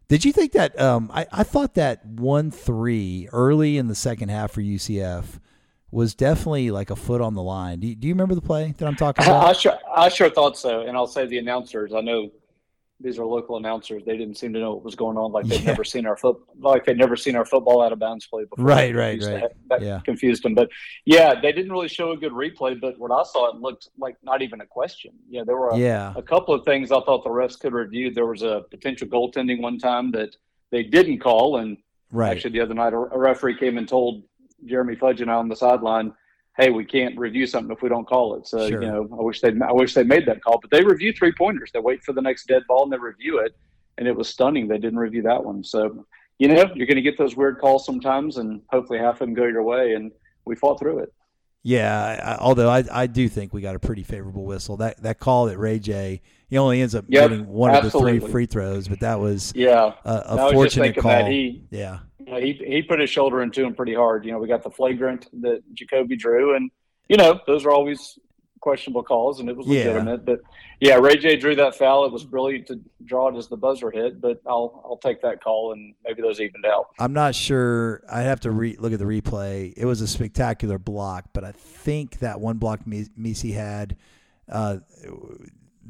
Did 0.08 0.24
you 0.24 0.32
think 0.32 0.52
that? 0.52 0.78
Um, 0.80 1.10
I, 1.12 1.26
I 1.32 1.42
thought 1.42 1.74
that 1.74 2.04
one 2.04 2.50
three 2.50 3.28
early 3.32 3.78
in 3.78 3.88
the 3.88 3.94
second 3.94 4.28
half 4.28 4.52
for 4.52 4.60
UCF 4.60 5.40
was 5.90 6.14
definitely 6.14 6.70
like 6.70 6.90
a 6.90 6.96
foot 6.96 7.20
on 7.20 7.34
the 7.34 7.42
line. 7.42 7.80
Do 7.80 7.86
you, 7.86 7.94
do 7.94 8.08
you 8.08 8.14
remember 8.14 8.34
the 8.34 8.40
play 8.40 8.74
that 8.78 8.86
I'm 8.86 8.96
talking 8.96 9.24
I, 9.24 9.28
I 9.28 9.38
about? 9.38 9.56
sure, 9.56 9.78
I 9.94 10.08
sure 10.08 10.30
thought 10.30 10.56
so, 10.56 10.80
and 10.80 10.96
I'll 10.96 11.06
say 11.06 11.26
the 11.26 11.38
announcers. 11.38 11.92
I 11.94 12.00
know 12.00 12.30
these 13.02 13.18
are 13.18 13.26
local 13.26 13.56
announcers. 13.56 14.02
They 14.06 14.16
didn't 14.16 14.36
seem 14.36 14.52
to 14.54 14.60
know 14.60 14.74
what 14.74 14.84
was 14.84 14.94
going 14.94 15.16
on, 15.16 15.32
like 15.32 15.46
they'd 15.46 15.60
Yeah. 15.62 15.66
never 15.68 15.84
seen 15.84 16.06
our 16.06 16.16
foot, 16.16 16.36
like 16.58 16.84
they'd 16.84 16.96
never 16.98 17.16
seen 17.16 17.36
our 17.36 17.44
football 17.44 17.82
out 17.82 17.92
of 17.92 17.98
bounds 17.98 18.26
play 18.26 18.44
before. 18.44 18.64
Right, 18.64 18.94
right, 18.94 19.20
right. 19.22 19.42
the- 19.42 19.50
That 19.68 19.82
Yeah. 19.82 20.00
confused 20.04 20.42
them, 20.44 20.54
but 20.54 20.68
yeah, 21.04 21.34
they 21.40 21.52
didn't 21.52 21.72
really 21.72 21.88
show 21.88 22.12
a 22.12 22.16
good 22.16 22.32
replay. 22.32 22.80
But 22.80 22.98
what 22.98 23.10
I 23.10 23.22
saw, 23.24 23.50
it 23.50 23.56
looked 23.60 23.88
like 23.98 24.16
not 24.22 24.42
even 24.42 24.60
a 24.60 24.66
question. 24.66 25.12
Yeah, 25.28 25.42
there 25.44 25.56
were 25.56 25.70
a, 25.70 25.78
Yeah, 25.78 26.12
a 26.16 26.22
couple 26.22 26.54
of 26.54 26.64
things 26.64 26.92
I 26.92 27.00
thought 27.00 27.24
the 27.24 27.30
refs 27.30 27.58
could 27.58 27.72
review. 27.72 28.10
There 28.12 28.26
was 28.26 28.42
a 28.42 28.64
potential 28.70 29.08
goaltending 29.08 29.60
one 29.60 29.78
time 29.78 30.10
that 30.12 30.36
they 30.70 30.82
didn't 30.82 31.18
call, 31.18 31.56
and 31.58 31.76
right. 32.10 32.30
Actually, 32.32 32.52
the 32.52 32.60
other 32.60 32.74
night, 32.74 32.92
a 32.92 32.98
a 32.98 33.18
referee 33.18 33.58
came 33.58 33.78
and 33.78 33.88
told 33.88 34.22
Jeremy 34.64 34.94
Fudge 34.96 35.20
and 35.20 35.30
I 35.30 35.34
on 35.34 35.48
the 35.48 35.56
sideline, 35.56 36.12
"Hey, 36.58 36.70
we 36.70 36.84
can't 36.84 37.18
review 37.18 37.46
something 37.46 37.72
if 37.74 37.82
we 37.82 37.88
don't 37.88 38.06
call 38.06 38.34
it." 38.36 38.46
So, 38.46 38.68
Sure. 38.68 38.82
you 38.82 38.88
know, 38.88 39.08
I 39.18 39.22
wish 39.22 39.40
they 39.40 39.52
I 39.66 39.72
wish 39.72 39.94
they 39.94 40.04
made 40.04 40.26
that 40.26 40.42
call, 40.42 40.58
but 40.60 40.70
they 40.70 40.82
review 40.84 41.12
three 41.12 41.32
pointers. 41.32 41.70
They 41.72 41.80
wait 41.80 42.02
for 42.02 42.12
the 42.12 42.22
next 42.22 42.46
dead 42.46 42.62
ball 42.68 42.84
and 42.84 42.92
they 42.92 42.98
review 42.98 43.38
it, 43.38 43.52
and 43.98 44.06
it 44.08 44.16
was 44.16 44.28
stunning. 44.28 44.68
They 44.68 44.78
didn't 44.78 44.98
review 44.98 45.22
that 45.22 45.44
one. 45.44 45.62
So, 45.64 46.06
you 46.38 46.48
know, 46.48 46.64
you're 46.74 46.86
going 46.86 46.96
to 46.96 47.02
get 47.02 47.18
those 47.18 47.36
weird 47.36 47.58
calls 47.58 47.84
sometimes, 47.86 48.36
and 48.38 48.60
hopefully 48.70 48.98
half 48.98 49.14
of 49.20 49.26
them 49.28 49.34
go 49.34 49.44
your 49.44 49.62
way. 49.62 49.94
And 49.94 50.10
we 50.44 50.56
fought 50.56 50.78
through 50.80 51.00
it. 51.00 51.12
Yeah, 51.64 51.94
I, 52.04 52.32
I- 52.32 52.38
although 52.38 52.68
I, 52.68 52.82
I 52.90 53.06
do 53.06 53.28
think 53.28 53.52
we 53.52 53.60
got 53.60 53.76
a 53.76 53.78
pretty 53.78 54.02
favorable 54.02 54.44
whistle. 54.44 54.76
That 54.78 55.00
that 55.04 55.20
call 55.20 55.46
that 55.46 55.58
Ray 55.58 55.78
J, 55.78 56.20
he 56.48 56.58
only 56.58 56.80
ends 56.80 56.94
up 56.96 57.04
Yep, 57.08 57.30
getting 57.30 57.46
one 57.46 57.72
of 57.74 57.84
the 57.84 57.90
three 57.96 58.18
free 58.18 58.46
throws, 58.46 58.88
but 58.88 58.98
that 59.00 59.20
was 59.20 59.52
Yeah, 59.54 59.92
a, 60.04 60.10
a 60.10 60.12
I 60.12 60.32
was 60.32 60.40
just 60.40 60.52
fortunate 60.54 60.96
call. 60.96 61.26
he 61.26 61.62
yeah, 61.70 62.00
you 62.26 62.32
know, 62.32 62.40
he 62.40 62.52
he 62.52 62.82
put 62.82 63.00
his 63.00 63.10
shoulder 63.10 63.42
into 63.42 63.64
him 63.64 63.74
pretty 63.74 63.94
hard. 63.94 64.24
You 64.24 64.32
know, 64.32 64.38
we 64.38 64.48
got 64.48 64.62
the 64.62 64.70
flagrant 64.70 65.28
that 65.42 65.62
Ja'Kobe 65.74 66.18
drew, 66.18 66.54
and 66.56 66.70
you 67.08 67.16
know 67.16 67.40
those 67.46 67.64
are 67.64 67.70
always 67.70 68.18
questionable 68.60 69.02
calls, 69.02 69.40
and 69.40 69.48
it 69.48 69.56
was 69.56 69.66
legitimate. 69.66 70.20
Yeah. 70.20 70.34
But 70.34 70.40
yeah, 70.80 70.94
Ray 70.94 71.16
J 71.16 71.36
drew 71.36 71.54
that 71.56 71.74
foul. 71.74 72.06
It 72.06 72.12
was 72.12 72.24
brilliant 72.24 72.66
to 72.68 72.80
draw 73.04 73.28
it 73.28 73.36
as 73.36 73.48
the 73.48 73.56
buzzer 73.56 73.90
hit, 73.90 74.20
but 74.20 74.40
I'll 74.46 74.82
I'll 74.84 74.98
take 74.98 75.20
that 75.22 75.42
call, 75.42 75.72
and 75.72 75.94
maybe 76.04 76.22
those 76.22 76.40
evened 76.40 76.64
out. 76.64 76.88
I'm 76.98 77.12
not 77.12 77.34
sure. 77.34 78.02
I'd 78.10 78.22
have 78.22 78.40
to 78.40 78.50
re- 78.50 78.76
look 78.78 78.92
at 78.92 78.98
the 78.98 79.04
replay. 79.04 79.74
It 79.76 79.84
was 79.84 80.00
a 80.00 80.08
spectacular 80.08 80.78
block, 80.78 81.26
but 81.32 81.44
I 81.44 81.52
think 81.52 82.20
that 82.20 82.40
one 82.40 82.56
block 82.56 82.80
Missi 82.86 83.52
had. 83.52 83.96
Uh, 84.48 84.78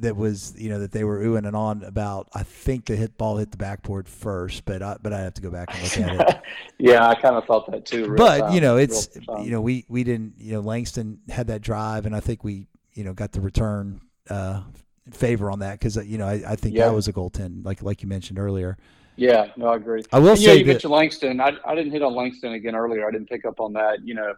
that 0.01 0.17
was 0.17 0.55
you 0.57 0.69
know 0.69 0.79
that 0.81 0.93
they 0.93 1.05
were 1.05 1.21
oohing 1.21 1.47
and 1.47 1.57
on 1.57 1.85
about. 1.85 2.29
I 2.35 2.43
think 2.43 2.87
the 2.87 2.97
hit 2.97 3.17
ball 3.17 3.37
hit 3.37 3.51
the 3.51 3.57
backboard 3.57 4.09
first, 4.09 4.65
but 4.65 4.83
I, 4.83 4.97
but 5.03 5.13
I 5.13 5.21
have 5.21 5.35
to 5.35 5.43
go 5.43 5.51
back 5.51 5.69
and 5.73 5.83
look 5.83 5.99
at 5.99 6.29
it. 6.29 6.43
yeah, 6.79 7.09
I 7.09 7.15
kind 7.15 7.37
of 7.37 7.45
thought 7.45 7.71
that 7.71 7.87
too. 7.87 8.15
But 8.17 8.39
time, 8.39 8.55
you 8.55 8.61
know, 8.61 8.77
it's 8.77 9.09
you 9.43 9.51
know 9.51 9.61
we 9.61 9.85
we 9.89 10.05
didn't 10.05 10.35
you 10.39 10.53
know 10.53 10.61
Langston 10.61 11.21
had 11.29 11.49
that 11.49 11.63
drive, 11.63 12.07
and 12.07 12.15
I 12.15 12.21
think 12.21 12.45
we 12.45 12.67
you 12.95 13.05
know 13.05 13.13
got 13.13 13.33
the 13.33 13.41
return 13.41 14.01
uh, 14.29 14.63
favor 15.11 15.51
on 15.51 15.61
that 15.61 15.79
because 15.79 15.97
you 16.07 16.19
know 16.19 16.27
I, 16.27 16.43
I 16.47 16.57
think 16.57 16.75
yeah. 16.75 16.87
that 16.87 16.95
was 16.95 17.09
a 17.09 17.13
goaltend 17.13 17.65
like 17.65 17.83
like 17.83 18.03
you 18.03 18.09
mentioned 18.09 18.39
earlier. 18.39 18.79
Yeah, 19.17 19.49
no, 19.57 19.67
I 19.67 19.77
agree. 19.77 20.03
I 20.11 20.19
will 20.19 20.31
and, 20.31 20.39
say 20.39 20.47
yeah, 20.47 20.53
you 20.53 20.65
that, 20.65 20.73
mentioned 20.73 20.93
Langston. 20.93 21.41
I 21.41 21.53
I 21.67 21.75
didn't 21.75 21.93
hit 21.93 22.03
on 22.03 22.15
Langston 22.15 22.55
again 22.55 22.75
earlier. 22.75 23.07
I 23.07 23.11
didn't 23.11 23.29
pick 23.29 23.45
up 23.45 23.61
on 23.61 23.75
that. 23.75 23.99
You 24.05 24.15
know, 24.15 24.35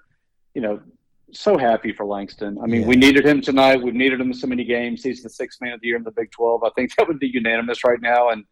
you 0.55 0.63
know 0.63 0.81
so 1.33 1.59
happy 1.59 1.93
for 1.93 2.07
Langston. 2.07 2.59
I 2.63 2.67
mean, 2.67 2.83
yeah. 2.83 2.87
we 2.87 2.97
needed 2.97 3.27
him 3.27 3.41
tonight. 3.41 3.83
We've 3.83 3.95
needed 3.95 4.21
him 4.21 4.29
in 4.29 4.35
so 4.35 4.47
many 4.47 4.65
games. 4.65 5.03
He's 5.03 5.23
the 5.23 5.31
sixth 5.31 5.61
man 5.61 5.73
of 5.73 5.81
the 5.81 5.89
year 5.89 5.97
in 5.97 6.05
the 6.05 6.11
Big 6.11 6.31
12. 6.31 6.63
I 6.63 6.71
think 6.71 6.95
that 6.97 7.09
would 7.09 7.19
be 7.19 7.29
unanimous 7.29 7.85
right 7.85 8.01
now 8.01 8.31
and 8.31 8.45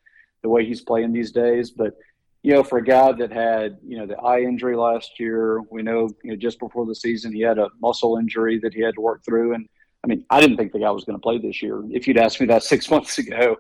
the 0.43 0.49
way 0.49 0.65
he's 0.65 0.81
playing 0.81 1.13
these 1.13 1.33
days. 1.33 1.71
But, 1.71 1.95
you 2.43 2.53
know, 2.53 2.65
for 2.65 2.79
a 2.79 2.85
guy 2.85 3.13
that 3.13 3.31
had, 3.31 3.79
you 3.87 3.99
know, 3.99 4.07
the 4.07 4.17
eye 4.19 4.41
injury 4.41 4.77
last 4.77 5.21
year, 5.21 5.61
we 5.71 5.83
know, 5.83 6.09
you 6.25 6.31
know, 6.31 6.37
just 6.37 6.59
before 6.59 6.87
the 6.87 6.95
season, 6.95 7.33
he 7.33 7.41
had 7.41 7.59
a 7.59 7.69
muscle 7.81 8.17
injury 8.17 8.59
that 8.61 8.75
he 8.75 8.81
had 8.81 8.95
to 8.95 9.01
work 9.01 9.25
through. 9.25 9.55
And, 9.55 9.69
I 10.05 10.09
mean, 10.09 10.25
I 10.31 10.41
didn't 10.41 10.57
think 10.57 10.73
the 10.73 10.81
guy 10.81 10.91
was 10.91 11.05
going 11.05 11.19
to 11.19 11.23
play 11.23 11.39
this 11.39 11.63
year 11.63 11.83
if 11.91 12.09
you'd 12.09 12.19
asked 12.19 12.41
me 12.41 12.47
that 12.47 12.63
six 12.63 12.91
months 12.91 13.19
ago. 13.19 13.57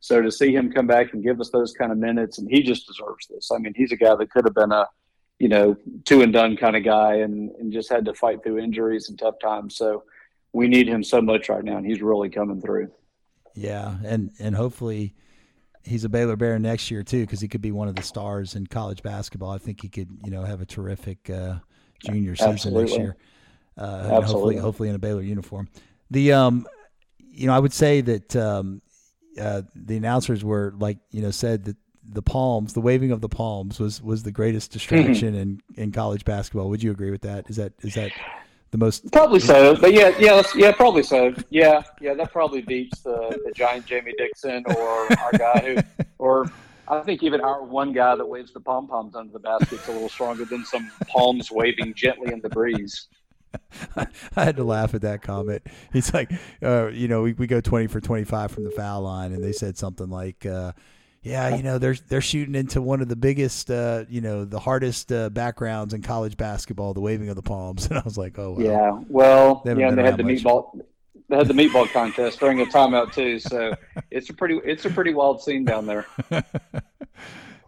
So 0.00 0.20
to 0.20 0.30
see 0.30 0.54
him 0.54 0.70
come 0.70 0.86
back 0.86 1.14
and 1.14 1.22
give 1.22 1.40
us 1.40 1.50
those 1.50 1.72
kind 1.72 1.90
of 1.90 1.96
minutes, 1.96 2.38
and 2.38 2.50
he 2.50 2.62
just 2.62 2.86
deserves 2.86 3.26
this. 3.28 3.50
I 3.54 3.58
mean, 3.58 3.72
he's 3.74 3.92
a 3.92 3.96
guy 3.96 4.14
that 4.14 4.30
could 4.30 4.44
have 4.44 4.54
been 4.54 4.72
a– 4.72 4.86
you 5.38 5.48
know, 5.48 5.76
two 6.04 6.22
and 6.22 6.32
done 6.32 6.56
kind 6.56 6.76
of 6.76 6.84
guy 6.84 7.16
and, 7.16 7.50
and 7.52 7.72
just 7.72 7.90
had 7.90 8.04
to 8.04 8.14
fight 8.14 8.42
through 8.42 8.58
injuries 8.58 9.08
and 9.08 9.18
tough 9.18 9.38
times. 9.40 9.76
So 9.76 10.04
we 10.52 10.68
need 10.68 10.88
him 10.88 11.02
so 11.02 11.20
much 11.20 11.48
right 11.48 11.64
now, 11.64 11.76
and 11.76 11.86
he's 11.86 12.00
really 12.00 12.30
coming 12.30 12.60
through. 12.60 12.90
Yeah, 13.54 13.96
and 14.04 14.30
and 14.38 14.54
hopefully 14.54 15.14
he's 15.84 16.04
a 16.04 16.08
Baylor 16.08 16.36
Bear 16.36 16.58
next 16.58 16.90
year 16.90 17.02
too, 17.02 17.20
because 17.22 17.40
he 17.40 17.48
could 17.48 17.60
be 17.60 17.72
one 17.72 17.88
of 17.88 17.96
the 17.96 18.02
stars 18.02 18.54
in 18.54 18.66
college 18.66 19.02
basketball. 19.02 19.50
I 19.50 19.58
think 19.58 19.82
he 19.82 19.88
could, 19.88 20.08
you 20.24 20.30
know, 20.30 20.42
have 20.42 20.60
a 20.60 20.66
terrific 20.66 21.28
uh, 21.30 21.56
junior 22.04 22.36
season 22.36 22.52
Absolutely. 22.52 22.84
next 22.84 22.98
year. 22.98 23.16
Uh, 23.76 23.82
Absolutely. 23.82 24.22
hopefully, 24.22 24.56
hopefully 24.56 24.88
in 24.88 24.94
a 24.94 24.98
Baylor 24.98 25.22
uniform. 25.22 25.68
The 26.10 26.32
um, 26.32 26.66
you 27.18 27.46
know, 27.46 27.54
I 27.54 27.58
would 27.58 27.72
say 27.72 28.00
that 28.00 28.36
um, 28.36 28.82
uh, 29.40 29.62
the 29.74 29.96
announcers 29.96 30.44
were 30.44 30.72
like, 30.78 30.98
you 31.10 31.22
know, 31.22 31.30
said 31.30 31.64
that 31.64 31.76
the 32.06 32.22
palms, 32.22 32.74
the 32.74 32.80
waving 32.80 33.10
of 33.10 33.20
the 33.20 33.28
palms 33.28 33.80
was 33.80 34.02
was 34.02 34.22
the 34.22 34.32
greatest 34.32 34.72
distraction 34.72 35.34
in 35.34 35.60
in 35.76 35.92
college 35.92 36.24
basketball. 36.24 36.68
Would 36.70 36.82
you 36.82 36.90
agree 36.90 37.10
with 37.10 37.22
that? 37.22 37.48
Is 37.48 37.56
that 37.56 37.72
is 37.80 37.94
that 37.94 38.12
the 38.70 38.78
most 38.78 39.10
probably 39.12 39.40
so? 39.40 39.76
But 39.76 39.92
yeah, 39.92 40.14
yeah, 40.18 40.42
yeah, 40.54 40.72
probably 40.72 41.02
so. 41.02 41.34
Yeah, 41.50 41.82
yeah, 42.00 42.14
that 42.14 42.32
probably 42.32 42.62
beats 42.62 43.00
the 43.00 43.40
the 43.44 43.52
giant 43.52 43.86
Jamie 43.86 44.14
Dixon 44.18 44.64
or 44.76 45.18
our 45.18 45.32
guy 45.32 45.60
who 45.60 46.04
or. 46.18 46.50
I 46.86 47.00
think 47.00 47.22
even 47.22 47.40
our 47.40 47.62
one 47.62 47.94
guy 47.94 48.14
that 48.14 48.26
waves 48.26 48.52
the 48.52 48.60
pom 48.60 48.86
poms 48.86 49.14
under 49.14 49.32
the 49.32 49.38
basket's 49.38 49.88
a 49.88 49.92
little 49.92 50.10
stronger 50.10 50.44
than 50.44 50.66
some 50.66 50.90
palms 51.08 51.50
waving 51.50 51.94
gently 51.94 52.30
in 52.30 52.42
the 52.42 52.50
breeze. 52.50 53.08
I 53.96 54.44
had 54.44 54.56
to 54.56 54.64
laugh 54.64 54.92
at 54.92 55.00
that 55.00 55.22
comment. 55.22 55.62
He's 55.94 56.12
like, 56.12 56.30
uh, 56.62 56.88
you 56.88 57.08
know, 57.08 57.22
we, 57.22 57.32
we 57.32 57.46
go 57.46 57.62
20 57.62 57.86
for 57.86 58.02
25 58.02 58.50
from 58.50 58.64
the 58.64 58.70
foul 58.70 59.00
line, 59.00 59.32
and 59.32 59.42
they 59.42 59.52
said 59.52 59.78
something 59.78 60.10
like, 60.10 60.44
uh, 60.44 60.72
yeah, 61.24 61.56
you 61.56 61.62
know 61.62 61.78
they're 61.78 61.96
they're 62.08 62.20
shooting 62.20 62.54
into 62.54 62.82
one 62.82 63.00
of 63.00 63.08
the 63.08 63.16
biggest, 63.16 63.70
uh, 63.70 64.04
you 64.10 64.20
know, 64.20 64.44
the 64.44 64.58
hardest 64.58 65.10
uh, 65.10 65.30
backgrounds 65.30 65.94
in 65.94 66.02
college 66.02 66.36
basketball, 66.36 66.92
the 66.92 67.00
waving 67.00 67.30
of 67.30 67.36
the 67.36 67.42
palms, 67.42 67.86
and 67.90 67.98
I 67.98 68.02
was 68.02 68.18
like, 68.18 68.38
oh, 68.38 68.52
wow. 68.52 68.58
yeah, 68.60 69.00
well, 69.08 69.62
they 69.64 69.74
yeah, 69.74 69.90
they 69.90 70.02
had 70.02 70.18
the 70.18 70.22
much. 70.22 70.42
meatball, 70.42 70.82
they 71.28 71.36
had 71.36 71.48
the 71.48 71.54
meatball 71.54 71.88
contest 71.92 72.40
during 72.40 72.60
a 72.60 72.66
timeout 72.66 73.14
too, 73.14 73.38
so 73.40 73.74
it's 74.10 74.28
a 74.28 74.34
pretty 74.34 74.60
it's 74.64 74.84
a 74.84 74.90
pretty 74.90 75.14
wild 75.14 75.42
scene 75.42 75.64
down 75.64 75.86
there. 75.86 76.06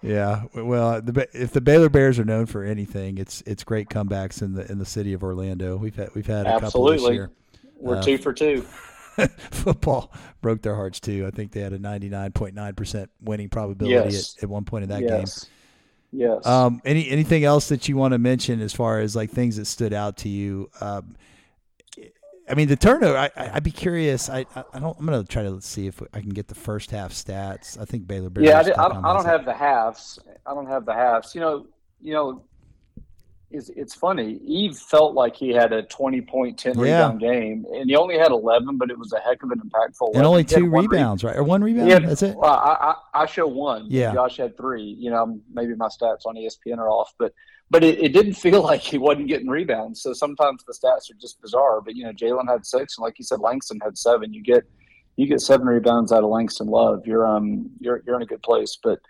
yeah, 0.02 0.42
well, 0.54 1.00
the, 1.00 1.26
if 1.32 1.52
the 1.52 1.62
Baylor 1.62 1.88
Bears 1.88 2.18
are 2.18 2.26
known 2.26 2.44
for 2.44 2.62
anything, 2.62 3.16
it's 3.16 3.42
it's 3.46 3.64
great 3.64 3.88
comebacks 3.88 4.42
in 4.42 4.52
the 4.52 4.70
in 4.70 4.78
the 4.78 4.84
city 4.84 5.14
of 5.14 5.24
Orlando. 5.24 5.78
We've 5.78 5.96
had 5.96 6.14
we've 6.14 6.26
had 6.26 6.44
a 6.44 6.50
Absolutely. 6.50 6.98
couple 6.98 7.08
this 7.08 7.14
year. 7.14 7.30
We're 7.78 7.96
uh, 7.96 8.02
two 8.02 8.18
for 8.18 8.34
two. 8.34 8.66
football 9.50 10.12
broke 10.40 10.62
their 10.62 10.74
hearts 10.74 11.00
too. 11.00 11.26
I 11.26 11.30
think 11.30 11.52
they 11.52 11.60
had 11.60 11.72
a 11.72 11.78
99.9% 11.78 13.08
winning 13.20 13.48
probability 13.48 14.14
yes. 14.14 14.36
at, 14.36 14.44
at 14.44 14.48
one 14.48 14.64
point 14.64 14.84
in 14.84 14.90
that 14.90 15.02
yes. 15.02 15.44
game. 15.44 15.50
Yes. 16.12 16.46
Um, 16.46 16.80
any 16.84 17.10
anything 17.10 17.44
else 17.44 17.68
that 17.68 17.88
you 17.88 17.96
want 17.96 18.12
to 18.12 18.18
mention 18.18 18.60
as 18.60 18.72
far 18.72 19.00
as 19.00 19.14
like 19.14 19.30
things 19.30 19.56
that 19.56 19.66
stood 19.66 19.92
out 19.92 20.18
to 20.18 20.28
you? 20.28 20.70
Um, 20.80 21.16
I 22.48 22.54
mean, 22.54 22.68
the 22.68 22.76
turnover. 22.76 23.30
I, 23.36 23.50
would 23.54 23.64
be 23.64 23.72
curious. 23.72 24.30
I, 24.30 24.46
I 24.54 24.78
don't. 24.78 24.96
I'm 24.98 25.06
going 25.06 25.20
to 25.20 25.28
try 25.28 25.42
to 25.42 25.60
see 25.60 25.88
if 25.88 26.00
I 26.14 26.20
can 26.20 26.30
get 26.30 26.46
the 26.46 26.54
first 26.54 26.90
half 26.90 27.12
stats. 27.12 27.78
I 27.78 27.84
think 27.84 28.06
Baylor. 28.06 28.30
Bears 28.30 28.46
yeah, 28.46 28.60
I, 28.78 28.86
I, 28.86 29.10
I 29.10 29.14
don't 29.14 29.26
have 29.26 29.44
the 29.44 29.52
halves. 29.52 30.18
I 30.46 30.54
don't 30.54 30.66
have 30.66 30.86
the 30.86 30.94
halves. 30.94 31.34
You 31.34 31.40
know, 31.40 31.66
you 32.00 32.12
know, 32.12 32.42
it's, 33.50 33.68
it's 33.70 33.94
funny. 33.94 34.40
Yves 34.44 34.82
felt 34.82 35.14
like 35.14 35.36
he 35.36 35.50
had 35.50 35.72
a 35.72 35.82
20 35.84 36.20
point, 36.22 36.58
10 36.58 36.78
yeah. 36.78 36.82
rebound 36.82 37.20
game, 37.20 37.64
and 37.72 37.88
he 37.88 37.96
only 37.96 38.18
had 38.18 38.32
11, 38.32 38.76
but 38.76 38.90
it 38.90 38.98
was 38.98 39.12
a 39.12 39.20
heck 39.20 39.42
of 39.42 39.50
an 39.50 39.60
impactful. 39.60 40.14
And 40.14 40.24
only 40.24 40.44
two 40.44 40.68
rebounds, 40.68 41.22
re- 41.22 41.30
right? 41.30 41.38
Or 41.38 41.44
one 41.44 41.62
rebound? 41.62 41.90
Had, 41.90 42.08
That's 42.08 42.22
it? 42.22 42.36
Well, 42.36 42.50
I, 42.50 42.94
I, 43.14 43.22
I, 43.22 43.26
show 43.26 43.46
one. 43.46 43.86
Yeah. 43.88 44.12
Josh 44.12 44.38
had 44.38 44.56
three. 44.56 44.82
You 44.82 45.10
know, 45.10 45.40
maybe 45.52 45.74
my 45.76 45.88
stats 45.88 46.26
on 46.26 46.34
ESPN 46.34 46.78
are 46.78 46.88
off, 46.88 47.14
but 47.18 47.32
but 47.70 47.84
it, 47.84 48.00
it 48.00 48.12
didn't 48.12 48.34
feel 48.46 48.62
like 48.62 48.80
he 48.80 48.98
wasn't 48.98 49.28
getting 49.28 49.48
rebounds. 49.48 50.02
So 50.02 50.12
sometimes 50.12 50.64
the 50.64 50.72
stats 50.72 51.10
are 51.10 51.18
just 51.20 51.40
bizarre. 51.40 51.80
But, 51.80 51.94
you 51.94 52.04
know, 52.04 52.12
Jalen 52.12 52.48
had 52.48 52.66
six, 52.66 52.98
and 52.98 53.02
like 53.02 53.18
you 53.18 53.24
said, 53.24 53.40
Langston 53.40 53.78
had 53.82 53.96
seven. 53.96 54.34
You 54.34 54.42
get 54.42 54.64
you 55.16 55.26
get 55.26 55.40
seven 55.40 55.66
rebounds 55.66 56.12
out 56.12 56.24
of 56.24 56.30
Langston 56.30 56.66
Love. 56.66 57.06
You're 57.06 57.26
um 57.26 57.70
you're 57.78 58.02
you're 58.06 58.16
in 58.16 58.22
a 58.22 58.26
good 58.26 58.42
place. 58.42 58.76
But– 58.82 58.98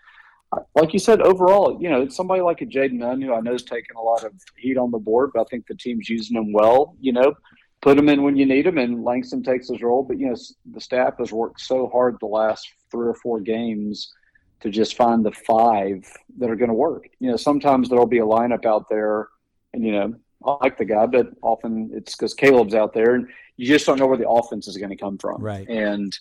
like 0.75 0.93
you 0.93 0.99
said, 0.99 1.21
overall, 1.21 1.79
you 1.81 1.89
know, 1.89 2.03
it's 2.03 2.17
somebody 2.17 2.41
like 2.41 2.61
a 2.61 2.67
Jayden 2.67 2.95
Nunn 2.95 3.21
who 3.21 3.35
I 3.35 3.41
know 3.41 3.55
is 3.55 3.63
taking 3.63 3.97
a 3.97 4.03
lot 4.03 4.25
of 4.25 4.33
heat 4.57 4.77
on 4.77 4.91
the 4.91 4.99
board, 4.99 5.31
but 5.35 5.41
I 5.41 5.45
think 5.45 5.67
the 5.67 5.75
team's 5.75 6.09
using 6.09 6.37
him 6.37 6.53
well. 6.53 6.97
You 7.01 7.13
know, 7.13 7.35
put 7.81 7.99
him 7.99 8.09
in 8.09 8.23
when 8.23 8.37
you 8.37 8.47
need 8.47 8.67
him, 8.67 8.79
and 8.79 9.05
Langston 9.05 9.43
takes 9.43 9.69
his 9.69 9.83
role. 9.83 10.03
But 10.03 10.19
you 10.19 10.29
know, 10.29 10.37
the 10.73 10.81
staff 10.81 11.15
has 11.19 11.33
worked 11.33 11.61
so 11.61 11.89
hard 11.89 12.17
the 12.21 12.27
last 12.27 12.69
three 12.91 13.09
or 13.09 13.15
four 13.15 13.41
games 13.41 14.13
to 14.61 14.71
just 14.71 14.97
find 14.97 15.25
the 15.25 15.33
five 15.33 16.05
that 16.39 16.51
are 16.51 16.57
going 16.57 16.71
to 16.71 16.75
work. 16.75 17.05
You 17.21 17.31
know, 17.31 17.37
sometimes 17.37 17.89
there'll 17.89 18.07
be 18.07 18.19
a 18.19 18.25
lineup 18.25 18.65
out 18.65 18.89
there, 18.89 19.29
and 19.73 19.85
you 19.85 19.93
know, 19.93 20.15
I 20.45 20.57
like 20.63 20.79
the 20.79 20.85
guy, 20.85 21.07
but 21.07 21.29
often 21.43 21.91
it's 21.93 22.17
because 22.17 22.35
Caleb's 22.35 22.75
out 22.75 22.93
there, 22.93 23.15
and 23.15 23.29
you 23.57 23.67
just 23.67 23.87
don't 23.87 23.99
know 23.99 24.07
where 24.07 24.19
the 24.19 24.29
offense 24.29 24.69
is 24.69 24.77
going 24.77 24.91
to 24.91 24.97
come 24.97 25.19
from. 25.19 25.43
Right. 25.43 25.69
And 25.69 26.17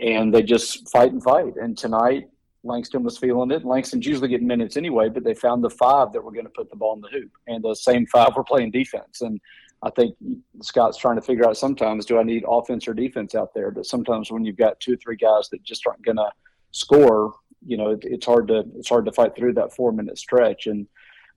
and 0.00 0.32
they 0.32 0.42
just 0.42 0.88
fight 0.90 1.12
and 1.12 1.22
fight. 1.22 1.54
And 1.60 1.76
tonight, 1.76 2.28
Langston 2.62 3.02
was 3.02 3.16
feeling 3.16 3.50
it. 3.50 3.64
Langston's 3.64 4.06
usually 4.06 4.28
getting 4.28 4.46
minutes 4.46 4.76
anyway, 4.76 5.08
but 5.08 5.24
they 5.24 5.34
found 5.34 5.64
the 5.64 5.70
five 5.70 6.12
that 6.12 6.22
were 6.22 6.32
going 6.32 6.44
to 6.44 6.52
put 6.54 6.70
the 6.70 6.76
ball 6.76 6.94
in 6.94 7.00
the 7.00 7.08
hoop, 7.08 7.30
and 7.46 7.64
the 7.64 7.74
same 7.74 8.06
five 8.06 8.36
were 8.36 8.44
playing 8.44 8.70
defense. 8.70 9.22
And 9.22 9.40
I 9.82 9.90
think 9.90 10.14
Scott's 10.60 10.98
trying 10.98 11.16
to 11.16 11.22
figure 11.22 11.48
out 11.48 11.56
sometimes 11.56 12.04
do 12.04 12.18
I 12.18 12.22
need 12.22 12.44
offense 12.46 12.86
or 12.86 12.94
defense 12.94 13.34
out 13.34 13.54
there? 13.54 13.70
But 13.70 13.86
sometimes 13.86 14.30
when 14.30 14.44
you've 14.44 14.56
got 14.56 14.78
two 14.80 14.94
or 14.94 14.96
three 14.96 15.16
guys 15.16 15.48
that 15.50 15.62
just 15.62 15.86
aren't 15.86 16.04
going 16.04 16.18
to 16.18 16.30
score, 16.72 17.34
you 17.66 17.76
know, 17.76 17.90
it, 17.92 18.00
it's 18.02 18.26
hard 18.26 18.48
to 18.48 18.64
it's 18.76 18.88
hard 18.88 19.06
to 19.06 19.12
fight 19.12 19.34
through 19.34 19.54
that 19.54 19.74
four 19.74 19.92
minute 19.92 20.18
stretch. 20.18 20.66
And 20.66 20.86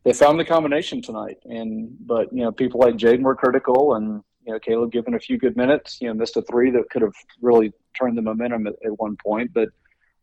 they 0.03 0.11
found 0.11 0.39
the 0.39 0.45
combination 0.45 1.01
tonight. 1.01 1.37
And 1.45 1.89
but 2.01 2.31
you 2.33 2.43
know, 2.43 2.51
people 2.51 2.81
like 2.81 2.95
Jayden 2.95 3.21
were 3.21 3.35
critical, 3.35 3.95
and 3.95 4.21
you 4.45 4.51
know, 4.51 4.59
Caleb 4.59 4.91
given 4.91 5.13
a 5.13 5.19
few 5.19 5.37
good 5.37 5.55
minutes. 5.55 5.99
You 6.01 6.09
know, 6.09 6.13
missed 6.13 6.35
a 6.35 6.41
three 6.41 6.69
that 6.71 6.89
could 6.89 7.01
have 7.01 7.13
really 7.41 7.71
turned 7.97 8.17
the 8.17 8.21
momentum 8.21 8.67
at, 8.67 8.73
at 8.85 8.99
one 8.99 9.15
point, 9.23 9.51
but 9.53 9.69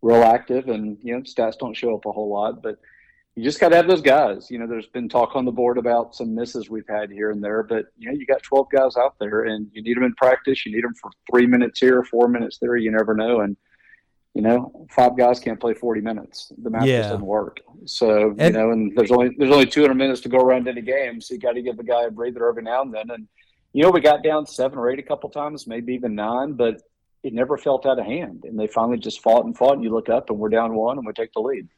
real 0.02 0.22
active, 0.22 0.68
and 0.68 0.98
you 1.02 1.14
know 1.14 1.20
stats 1.22 1.58
don't 1.58 1.76
show 1.76 1.94
up 1.94 2.06
a 2.06 2.12
whole 2.12 2.30
lot, 2.30 2.62
but 2.62 2.78
you 3.36 3.44
just 3.44 3.60
got 3.60 3.70
to 3.70 3.76
have 3.76 3.86
those 3.86 4.02
guys. 4.02 4.50
You 4.50 4.58
know, 4.58 4.66
there's 4.66 4.88
been 4.88 5.08
talk 5.08 5.36
on 5.36 5.44
the 5.44 5.52
board 5.52 5.78
about 5.78 6.14
some 6.14 6.34
misses 6.34 6.68
we've 6.68 6.88
had 6.88 7.10
here 7.10 7.30
and 7.30 7.42
there, 7.42 7.62
but 7.62 7.86
you 7.96 8.08
know, 8.08 8.18
you 8.18 8.26
got 8.26 8.42
12 8.42 8.66
guys 8.70 8.96
out 8.96 9.14
there, 9.20 9.44
and 9.44 9.68
you 9.72 9.82
need 9.82 9.96
them 9.96 10.04
in 10.04 10.14
practice. 10.14 10.66
You 10.66 10.72
need 10.72 10.84
them 10.84 10.94
for 10.94 11.10
three 11.30 11.46
minutes 11.46 11.80
here, 11.80 12.02
four 12.02 12.28
minutes 12.28 12.58
there. 12.60 12.76
You 12.76 12.90
never 12.90 13.14
know, 13.14 13.40
and 13.40 13.56
you 14.34 14.42
know, 14.42 14.86
five 14.90 15.16
guys 15.16 15.40
can't 15.40 15.58
play 15.58 15.74
40 15.74 16.00
minutes. 16.02 16.52
The 16.62 16.70
math 16.70 16.86
yeah. 16.86 17.02
doesn't 17.02 17.20
work. 17.20 17.58
So 17.84 18.34
and, 18.38 18.54
you 18.54 18.60
know, 18.60 18.70
and 18.70 18.96
there's 18.96 19.10
only 19.10 19.34
there's 19.36 19.52
only 19.52 19.66
200 19.66 19.94
minutes 19.94 20.20
to 20.22 20.28
go 20.28 20.38
around 20.38 20.68
in 20.68 20.78
a 20.78 20.82
game, 20.82 21.20
so 21.20 21.34
you 21.34 21.40
got 21.40 21.52
to 21.52 21.62
give 21.62 21.76
the 21.76 21.84
guy 21.84 22.04
a 22.04 22.10
breather 22.10 22.48
every 22.48 22.62
now 22.62 22.82
and 22.82 22.94
then. 22.94 23.10
And 23.10 23.26
you 23.72 23.82
know, 23.82 23.90
we 23.90 24.00
got 24.00 24.22
down 24.22 24.46
seven 24.46 24.78
or 24.78 24.90
eight 24.90 24.98
a 24.98 25.02
couple 25.02 25.30
times, 25.30 25.66
maybe 25.66 25.94
even 25.94 26.14
nine, 26.14 26.52
but 26.52 26.80
it 27.22 27.32
never 27.32 27.56
felt 27.56 27.86
out 27.86 27.98
of 27.98 28.06
hand. 28.06 28.44
And 28.44 28.58
they 28.58 28.66
finally 28.66 28.98
just 28.98 29.22
fought 29.22 29.44
and 29.44 29.56
fought. 29.56 29.74
And 29.74 29.84
you 29.84 29.90
look 29.90 30.08
up 30.08 30.30
and 30.30 30.38
we're 30.38 30.48
down 30.48 30.74
one 30.74 30.98
and 30.98 31.06
we 31.06 31.12
take 31.12 31.32
the 31.32 31.40
lead. 31.40 31.68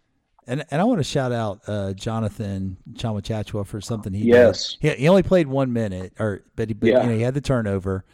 And 0.46 0.64
and 0.70 0.80
I 0.80 0.84
want 0.84 0.98
to 0.98 1.04
shout 1.04 1.30
out 1.30 1.60
uh, 1.68 1.92
Jonathan 1.92 2.76
Tchamwa 2.94 3.66
for 3.66 3.80
something 3.80 4.12
he 4.12 4.24
yes 4.24 4.76
did. 4.80 4.96
He, 4.96 5.02
he 5.02 5.08
only 5.08 5.22
played 5.22 5.46
one 5.46 5.72
minute, 5.72 6.14
or 6.18 6.42
but 6.56 6.68
he 6.68 6.74
but, 6.74 6.88
yeah. 6.88 7.02
you 7.02 7.10
know 7.10 7.14
he 7.14 7.22
had 7.22 7.34
the 7.34 7.40
turnover, 7.40 8.04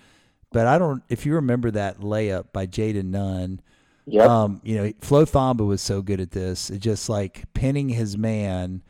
but 0.53 0.67
I 0.67 0.77
don't. 0.79 1.03
If 1.09 1.25
you 1.25 1.37
remember 1.37 1.71
that 1.71 2.01
layup 2.01 2.53
by 2.53 2.67
Jayden 2.67 3.07
Nunn, 3.07 3.63
Yep. 4.11 4.29
um, 4.29 4.61
you 4.65 4.77
know, 4.77 4.93
Flo 5.01 5.25
Thamba 5.25 5.67
was 5.67 5.83
so 5.83 6.01
good 6.01 6.21
at 6.21 6.31
this. 6.31 6.71
It 6.71 6.79
just 6.79 7.09
like 7.09 7.45
pinning 7.53 7.91
his 7.91 8.17
man, 8.17 8.83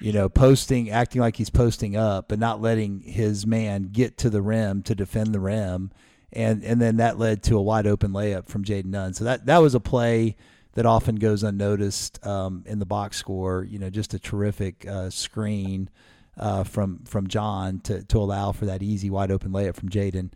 you 0.00 0.12
know, 0.12 0.28
posting, 0.28 0.90
acting 0.90 1.20
like 1.20 1.36
he's 1.36 1.50
posting 1.50 1.96
up, 1.96 2.28
but 2.28 2.38
not 2.38 2.60
letting 2.60 3.00
his 3.00 3.46
man 3.46 3.88
get 3.90 4.16
to 4.18 4.30
the 4.30 4.40
rim 4.40 4.82
to 4.84 4.94
defend 4.94 5.34
the 5.34 5.40
rim, 5.40 5.90
and 6.32 6.62
and 6.64 6.80
then 6.80 6.96
that 6.96 7.18
led 7.18 7.42
to 7.44 7.56
a 7.56 7.62
wide 7.62 7.86
open 7.86 8.12
layup 8.12 8.46
from 8.46 8.64
Jayden 8.64 8.86
Nunn. 8.86 9.14
So 9.14 9.24
that 9.24 9.46
that 9.46 9.58
was 9.58 9.74
a 9.74 9.80
play 9.80 10.36
that 10.74 10.86
often 10.86 11.16
goes 11.16 11.42
unnoticed 11.42 12.24
um, 12.26 12.64
in 12.66 12.78
the 12.78 12.86
box 12.86 13.16
score. 13.16 13.64
You 13.64 13.78
know, 13.78 13.90
just 13.90 14.14
a 14.14 14.18
terrific 14.18 14.86
uh, 14.86 15.10
screen 15.10 15.90
uh, 16.36 16.64
from 16.64 17.04
from 17.04 17.26
John 17.26 17.80
to 17.80 18.04
to 18.04 18.18
allow 18.18 18.52
for 18.52 18.66
that 18.66 18.82
easy 18.82 19.10
wide 19.10 19.30
open 19.30 19.50
layup 19.50 19.74
from 19.76 19.88
Jayden. 19.88 20.32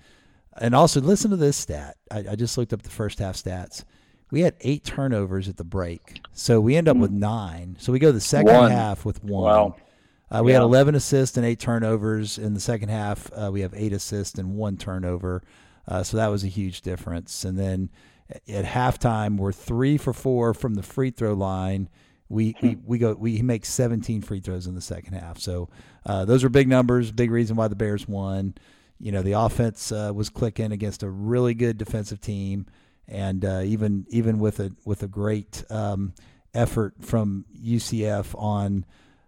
And 0.56 0.74
also, 0.74 1.00
listen 1.00 1.30
to 1.32 1.36
this 1.36 1.56
stat. 1.56 1.96
I, 2.10 2.24
I 2.30 2.36
just 2.36 2.56
looked 2.56 2.72
up 2.72 2.82
the 2.82 2.90
first 2.90 3.18
half 3.18 3.34
stats 3.34 3.84
we 4.34 4.40
had 4.40 4.56
eight 4.62 4.82
turnovers 4.82 5.48
at 5.48 5.56
the 5.56 5.64
break. 5.64 6.20
So 6.32 6.60
we 6.60 6.74
end 6.74 6.88
up 6.88 6.96
with 6.96 7.12
nine. 7.12 7.76
So 7.78 7.92
we 7.92 8.00
go 8.00 8.10
the 8.10 8.20
second 8.20 8.52
One. 8.52 8.70
half 8.72 9.04
with 9.04 9.22
one. 9.22 9.44
Wow. 9.44 9.76
Uh, 10.28 10.42
we 10.42 10.50
had 10.50 10.62
11 10.62 10.96
assists 10.96 11.36
and 11.36 11.46
eight 11.46 11.60
turnovers. 11.60 12.36
In 12.36 12.52
the 12.52 12.58
second 12.58 12.88
half, 12.88 13.30
uh, 13.32 13.50
we 13.52 13.60
have 13.60 13.72
eight 13.76 13.92
assists 13.92 14.36
and 14.36 14.56
one 14.56 14.76
turnover. 14.76 15.44
Uh, 15.86 16.02
so 16.02 16.16
that 16.16 16.28
was 16.28 16.44
a 16.44 16.48
huge 16.48 16.82
difference. 16.82 17.44
And 17.44 17.58
then 17.58 17.90
at 18.48 18.64
halftime, 18.64 19.36
we're 19.36 19.52
three 19.52 19.96
for 19.98 20.12
four 20.12 20.54
from 20.54 20.74
the 20.74 20.82
free 20.82 21.10
throw 21.10 21.34
line. 21.34 21.88
We, 22.28 22.56
we, 22.62 22.78
we 22.84 22.98
go 22.98 23.12
we 23.12 23.42
make 23.42 23.66
17 23.66 24.22
free 24.22 24.40
throws 24.40 24.66
in 24.66 24.74
the 24.74 24.80
second 24.80 25.12
half. 25.14 25.38
So 25.38 25.68
uh, 26.06 26.24
those 26.24 26.42
are 26.42 26.48
big 26.48 26.68
numbers. 26.68 27.12
Big 27.12 27.30
reason 27.30 27.56
why 27.56 27.68
the 27.68 27.76
Bears 27.76 28.08
won. 28.08 28.54
You 28.98 29.12
know 29.12 29.22
the 29.22 29.32
offense 29.32 29.92
uh, 29.92 30.12
was 30.14 30.30
clicking 30.30 30.72
against 30.72 31.02
a 31.02 31.10
really 31.10 31.52
good 31.52 31.76
defensive 31.76 32.20
team 32.20 32.66
and 33.08 33.44
uh, 33.44 33.60
even 33.64 34.06
even 34.08 34.38
with 34.38 34.60
a 34.60 34.72
with 34.84 35.02
a 35.02 35.08
great 35.08 35.64
um, 35.70 36.14
effort 36.54 36.94
from 37.00 37.44
UCF 37.62 38.34
on 38.40 38.84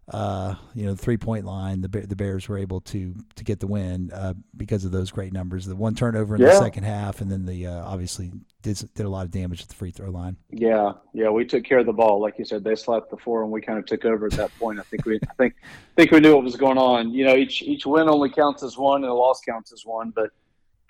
uh, 0.08 0.54
you 0.74 0.84
know 0.84 0.92
the 0.92 1.02
three 1.02 1.16
point 1.16 1.44
line, 1.44 1.80
the 1.80 1.88
the 1.88 2.14
Bears 2.14 2.48
were 2.48 2.58
able 2.58 2.80
to 2.82 3.14
to 3.34 3.44
get 3.44 3.58
the 3.58 3.66
win 3.66 4.10
uh, 4.12 4.34
because 4.56 4.84
of 4.84 4.92
those 4.92 5.10
great 5.10 5.32
numbers. 5.32 5.66
The 5.66 5.74
one 5.74 5.94
turnover 5.94 6.36
in 6.36 6.42
the 6.42 6.58
second 6.58 6.84
half, 6.84 7.20
and 7.20 7.30
then 7.30 7.44
the 7.44 7.66
uh, 7.66 7.84
obviously 7.84 8.30
did 8.62 8.76
did 8.94 9.04
a 9.04 9.08
lot 9.08 9.24
of 9.24 9.32
damage 9.32 9.62
at 9.62 9.68
the 9.68 9.74
free 9.74 9.90
throw 9.90 10.10
line. 10.10 10.36
Yeah, 10.50 10.92
yeah, 11.12 11.30
we 11.30 11.44
took 11.44 11.64
care 11.64 11.78
of 11.78 11.86
the 11.86 11.92
ball, 11.92 12.20
like 12.20 12.38
you 12.38 12.44
said. 12.44 12.62
They 12.62 12.76
slapped 12.76 13.10
the 13.10 13.16
floor, 13.16 13.42
and 13.42 13.50
we 13.50 13.60
kind 13.60 13.78
of 13.80 13.86
took 13.86 14.04
over 14.04 14.26
at 14.26 14.32
that 14.32 14.56
point. 14.60 14.78
I 14.78 14.82
think 14.82 15.04
we, 15.06 15.16
I 15.16 15.34
think, 15.34 15.54
think 15.96 16.12
we 16.12 16.20
knew 16.20 16.36
what 16.36 16.44
was 16.44 16.56
going 16.56 16.78
on. 16.78 17.12
You 17.12 17.24
know, 17.24 17.34
each 17.34 17.62
each 17.62 17.84
win 17.84 18.08
only 18.08 18.30
counts 18.30 18.62
as 18.62 18.78
one, 18.78 19.02
and 19.02 19.10
a 19.10 19.14
loss 19.14 19.40
counts 19.40 19.72
as 19.72 19.84
one. 19.84 20.10
But 20.10 20.30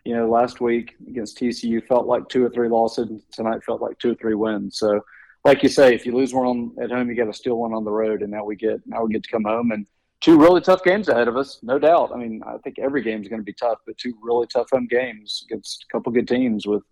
you 0.04 0.14
know, 0.14 0.28
last 0.28 0.60
week 0.60 0.94
against 1.08 1.38
TCU 1.38 1.84
felt 1.84 2.06
like 2.06 2.28
two 2.28 2.44
or 2.44 2.50
three 2.50 2.68
losses. 2.68 3.08
and 3.08 3.22
Tonight 3.32 3.64
felt 3.64 3.80
like 3.80 3.98
two 3.98 4.12
or 4.12 4.14
three 4.14 4.34
wins. 4.34 4.78
So, 4.78 5.00
like 5.46 5.62
you 5.62 5.68
say, 5.68 5.94
if 5.94 6.04
you 6.04 6.14
lose 6.14 6.34
one 6.34 6.46
on, 6.46 6.72
at 6.82 6.90
home, 6.90 7.08
you 7.08 7.16
got 7.16 7.26
to 7.26 7.32
steal 7.32 7.56
one 7.56 7.72
on 7.72 7.84
the 7.84 7.90
road, 7.90 8.22
and 8.22 8.30
now 8.30 8.44
we 8.44 8.56
get 8.56 8.80
now 8.86 9.04
we 9.04 9.12
get 9.12 9.22
to 9.22 9.30
come 9.30 9.44
home 9.44 9.70
and 9.70 9.86
two 10.20 10.38
really 10.38 10.60
tough 10.60 10.82
games 10.82 11.08
ahead 11.08 11.28
of 11.28 11.36
us, 11.36 11.60
no 11.62 11.78
doubt. 11.78 12.10
I 12.12 12.16
mean, 12.16 12.42
I 12.46 12.56
think 12.58 12.78
every 12.78 13.02
game 13.02 13.22
is 13.22 13.28
going 13.28 13.40
to 13.40 13.44
be 13.44 13.52
tough, 13.52 13.78
but 13.86 13.96
two 13.98 14.14
really 14.22 14.46
tough 14.46 14.68
home 14.72 14.86
games 14.90 15.44
against 15.48 15.84
a 15.88 15.92
couple 15.92 16.10
good 16.12 16.26
teams 16.26 16.66
with 16.66 16.82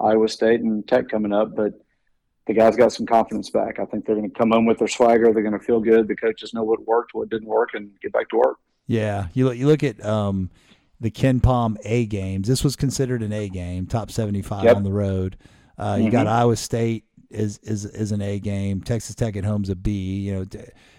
Iowa 0.00 0.28
State 0.28 0.60
and 0.60 0.86
Tech 0.88 1.08
coming 1.08 1.32
up, 1.32 1.54
but 1.54 1.72
the 2.46 2.54
guys 2.54 2.74
got 2.76 2.92
some 2.92 3.06
confidence 3.06 3.50
back. 3.50 3.78
I 3.78 3.84
think 3.84 4.06
they're 4.06 4.16
going 4.16 4.30
to 4.30 4.36
come 4.36 4.50
home 4.50 4.64
with 4.66 4.78
their 4.78 4.88
swagger. 4.88 5.32
They're 5.32 5.42
going 5.42 5.58
to 5.58 5.64
feel 5.64 5.78
good. 5.78 6.08
The 6.08 6.16
coaches 6.16 6.52
know 6.54 6.64
what 6.64 6.84
worked, 6.86 7.14
what 7.14 7.28
didn't 7.28 7.48
work, 7.48 7.70
and 7.74 7.90
get 8.02 8.12
back 8.12 8.28
to 8.30 8.38
work. 8.38 8.56
Yeah, 8.86 9.28
you 9.34 9.44
look 9.44 9.56
you 9.56 9.66
look 9.68 9.84
at 9.84 10.04
um, 10.04 10.50
the 11.00 11.10
KenPom 11.10 11.76
A 11.84 12.06
games. 12.06 12.48
This 12.48 12.64
was 12.64 12.74
considered 12.76 13.22
an 13.22 13.32
A 13.32 13.48
game, 13.48 13.86
top 13.86 14.10
seventy 14.10 14.42
five 14.42 14.64
Yep. 14.64 14.76
on 14.76 14.82
the 14.84 14.92
road. 14.92 15.36
Uh, 15.78 15.98
You 16.00 16.10
got 16.10 16.26
Mhm. 16.26 16.30
Iowa 16.30 16.56
State 16.56 17.04
is 17.30 17.58
is 17.62 17.84
is 17.84 18.12
an 18.12 18.20
A 18.22 18.38
game. 18.38 18.80
Texas 18.80 19.14
Tech 19.14 19.36
at 19.36 19.44
home's 19.44 19.70
a 19.70 19.76
B. 19.76 20.18
You 20.20 20.34
know, 20.34 20.46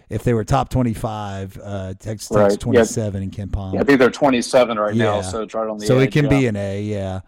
if 0.10 0.24
they 0.24 0.34
were 0.34 0.44
top 0.44 0.70
twenty 0.70 0.94
five, 0.94 1.60
uh, 1.64 1.94
Texas 2.00 2.28
Tech's 2.30 2.32
Right, 2.32 2.52
yeah. 2.52 2.58
twenty 2.58 2.86
seven 2.86 3.24
in 3.24 3.32
KenPom. 3.32 3.74
Yeah, 3.74 3.82
I 3.82 3.84
think 3.84 4.00
they're 4.00 4.10
27 4.10 4.78
right 4.78 4.96
now, 4.96 5.22
so 5.22 5.42
it's 5.44 5.54
right 5.54 5.68
on 5.68 5.78
the 5.78 5.86
so 5.86 6.00
edge, 6.00 6.08
it 6.08 6.12
can 6.12 6.26
yeah. 6.26 6.30
be 6.30 6.46
an 6.48 6.56
A, 6.56 6.82
yeah. 6.82 7.22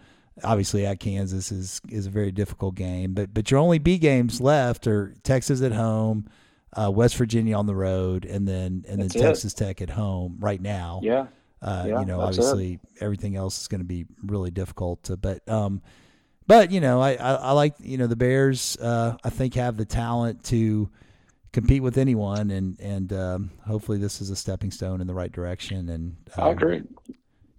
Obviously, 0.43 0.85
at 0.85 0.99
Kansas 0.99 1.51
is 1.51 1.79
is 1.89 2.07
a 2.07 2.09
very 2.09 2.31
difficult 2.31 2.75
game, 2.75 3.13
but 3.13 3.33
but 3.33 3.51
your 3.51 3.59
only 3.59 3.77
B 3.77 3.97
games 3.97 4.41
left 4.41 4.87
are 4.87 5.13
Texas 5.23 5.61
at 5.61 5.71
home, 5.73 6.27
uh, 6.75 6.89
West 6.91 7.15
Virginia 7.17 7.55
on 7.55 7.67
the 7.67 7.75
road, 7.75 8.25
and 8.25 8.47
then 8.47 8.83
and 8.87 8.99
then 8.99 9.05
it. 9.05 9.11
Texas 9.13 9.53
Tech 9.53 9.81
at 9.81 9.91
home. 9.91 10.37
Right 10.39 10.59
now, 10.59 11.01
Yeah, 11.03 11.27
uh, 11.61 11.85
Yeah, 11.87 11.99
you 11.99 12.05
know, 12.07 12.19
that's 12.25 12.37
it. 12.37 12.41
obviously 12.41 12.79
everything 12.99 13.35
else 13.35 13.61
is 13.61 13.67
going 13.67 13.81
to 13.81 13.85
be 13.85 14.05
really 14.25 14.49
difficult. 14.49 15.03
To, 15.03 15.17
but 15.17 15.47
um, 15.47 15.81
but 16.47 16.71
you 16.71 16.81
know, 16.81 17.01
I, 17.01 17.13
I, 17.13 17.33
I 17.35 17.51
like 17.51 17.75
you 17.79 17.97
know 17.97 18.07
the 18.07 18.15
Bears. 18.15 18.77
Uh, 18.77 19.17
I 19.23 19.29
think 19.29 19.55
have 19.55 19.77
the 19.77 19.85
talent 19.85 20.43
to 20.45 20.89
compete 21.53 21.83
with 21.83 21.97
anyone, 21.97 22.51
and 22.51 22.79
and 22.79 23.13
um, 23.13 23.51
hopefully 23.65 23.97
this 23.97 24.19
is 24.19 24.29
a 24.29 24.35
stepping 24.35 24.71
stone 24.71 24.99
in 24.99 25.07
the 25.07 25.13
right 25.13 25.31
direction. 25.31 25.89
And 25.89 26.15
um, 26.35 26.43
I 26.43 26.49
agree. 26.49 26.81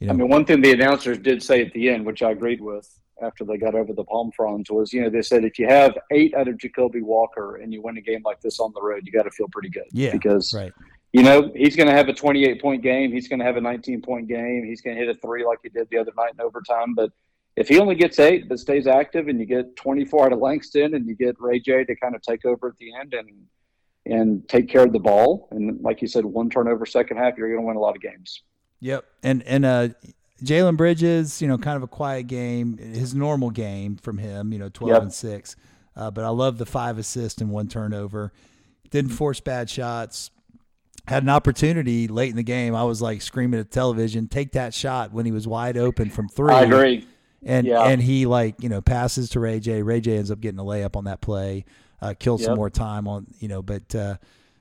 You 0.00 0.08
know, 0.08 0.12
I 0.12 0.16
mean, 0.16 0.28
one 0.28 0.44
thing 0.44 0.60
the 0.60 0.72
announcers 0.72 1.18
did 1.18 1.42
say 1.42 1.64
at 1.64 1.72
the 1.72 1.88
end, 1.88 2.04
which 2.04 2.22
I 2.22 2.32
agreed 2.32 2.60
with 2.60 3.00
after 3.22 3.44
they 3.44 3.56
got 3.56 3.74
over 3.74 3.92
the 3.92 4.04
palm 4.04 4.32
fronds, 4.32 4.70
was 4.70 4.92
you 4.92 5.00
know 5.00 5.08
they 5.08 5.22
said 5.22 5.44
if 5.44 5.58
you 5.58 5.66
have 5.66 5.96
eight 6.10 6.34
out 6.34 6.48
of 6.48 6.56
Ja'Kobe 6.56 7.02
Walter 7.02 7.56
and 7.56 7.72
you 7.72 7.80
win 7.80 7.96
a 7.96 8.02
game 8.02 8.22
like 8.24 8.40
this 8.40 8.60
on 8.60 8.72
the 8.74 8.82
road, 8.82 9.02
you 9.06 9.12
got 9.12 9.22
to 9.22 9.30
feel 9.30 9.48
pretty 9.50 9.70
good. 9.70 9.86
Yeah, 9.92 10.12
because 10.12 10.52
right. 10.52 10.72
you 11.12 11.22
know 11.22 11.50
he's 11.54 11.76
going 11.76 11.88
to 11.88 11.94
have 11.94 12.08
a 12.08 12.12
28 12.12 12.60
point 12.60 12.82
game. 12.82 13.12
He's 13.12 13.28
going 13.28 13.38
to 13.38 13.44
have 13.44 13.56
a 13.56 13.60
19 13.60 14.02
point 14.02 14.28
game. 14.28 14.64
He's 14.66 14.82
going 14.82 14.96
to 14.96 15.00
hit 15.04 15.16
a 15.16 15.18
three 15.20 15.46
like 15.46 15.60
he 15.62 15.68
did 15.68 15.88
the 15.90 15.98
other 15.98 16.12
night 16.16 16.32
in 16.34 16.40
overtime. 16.40 16.94
But 16.94 17.10
if 17.56 17.68
he 17.68 17.78
only 17.78 17.94
gets 17.94 18.18
eight 18.18 18.48
but 18.48 18.58
stays 18.58 18.86
active, 18.86 19.28
and 19.28 19.38
you 19.38 19.46
get 19.46 19.76
24 19.76 20.26
out 20.26 20.32
of 20.32 20.38
Langston, 20.40 20.94
and 20.94 21.06
you 21.06 21.14
get 21.14 21.36
Ray 21.40 21.60
J 21.60 21.84
to 21.84 21.94
kind 21.96 22.14
of 22.14 22.22
take 22.22 22.44
over 22.44 22.68
at 22.68 22.76
the 22.78 22.92
end 23.00 23.14
and 23.14 23.28
and 24.06 24.46
take 24.48 24.68
care 24.68 24.84
of 24.84 24.92
the 24.92 24.98
ball, 24.98 25.48
and 25.50 25.80
like 25.80 26.02
you 26.02 26.08
said, 26.08 26.24
one 26.26 26.50
turnover 26.50 26.84
second 26.84 27.16
half, 27.16 27.38
you're 27.38 27.48
going 27.48 27.62
to 27.62 27.66
win 27.66 27.76
a 27.76 27.80
lot 27.80 27.96
of 27.96 28.02
games. 28.02 28.42
Yep. 28.80 29.04
And 29.22 29.42
and 29.44 29.64
uh 29.64 29.88
Jalen 30.42 30.76
Bridges, 30.76 31.40
you 31.40 31.48
know, 31.48 31.56
kind 31.56 31.76
of 31.76 31.82
a 31.82 31.86
quiet 31.88 32.26
game, 32.26 32.76
his 32.76 33.14
normal 33.14 33.50
game 33.50 33.96
from 33.96 34.18
him, 34.18 34.52
you 34.52 34.58
know, 34.58 34.68
12 34.68 34.92
Yep. 34.92 35.02
and 35.02 35.12
6. 35.12 35.56
Uh, 35.96 36.10
but 36.10 36.24
I 36.24 36.28
love 36.28 36.58
the 36.58 36.66
five 36.66 36.98
assists 36.98 37.40
and 37.40 37.50
one 37.50 37.68
turnover. 37.68 38.32
Didn't 38.90 39.12
force 39.12 39.40
bad 39.40 39.70
shots. 39.70 40.30
Had 41.06 41.22
an 41.22 41.28
opportunity 41.28 42.08
late 42.08 42.30
in 42.30 42.36
the 42.36 42.42
game. 42.42 42.74
I 42.74 42.82
was 42.84 43.00
like 43.00 43.22
screaming 43.22 43.60
at 43.60 43.70
television, 43.70 44.26
take 44.26 44.52
that 44.52 44.74
shot 44.74 45.12
when 45.12 45.24
he 45.24 45.32
was 45.32 45.46
wide 45.46 45.76
open 45.76 46.10
from 46.10 46.28
three. 46.28 46.52
I 46.52 46.62
agree. 46.62 47.06
And 47.46 47.66
Yeah. 47.66 47.84
and 47.86 48.00
he 48.02 48.26
like, 48.26 48.62
you 48.62 48.68
know, 48.68 48.80
passes 48.80 49.30
to 49.30 49.40
Ray 49.40 49.60
J. 49.60 49.82
Ray 49.82 50.00
J 50.00 50.16
ends 50.18 50.30
up 50.30 50.40
getting 50.40 50.58
a 50.58 50.64
layup 50.64 50.96
on 50.96 51.04
that 51.04 51.20
play. 51.20 51.64
Uh, 52.02 52.12
killed 52.18 52.40
some 52.42 52.56
more 52.56 52.68
time 52.70 53.08
on, 53.08 53.26
you 53.38 53.48
know, 53.48 53.62
but 53.62 53.94
uh, 53.94 54.16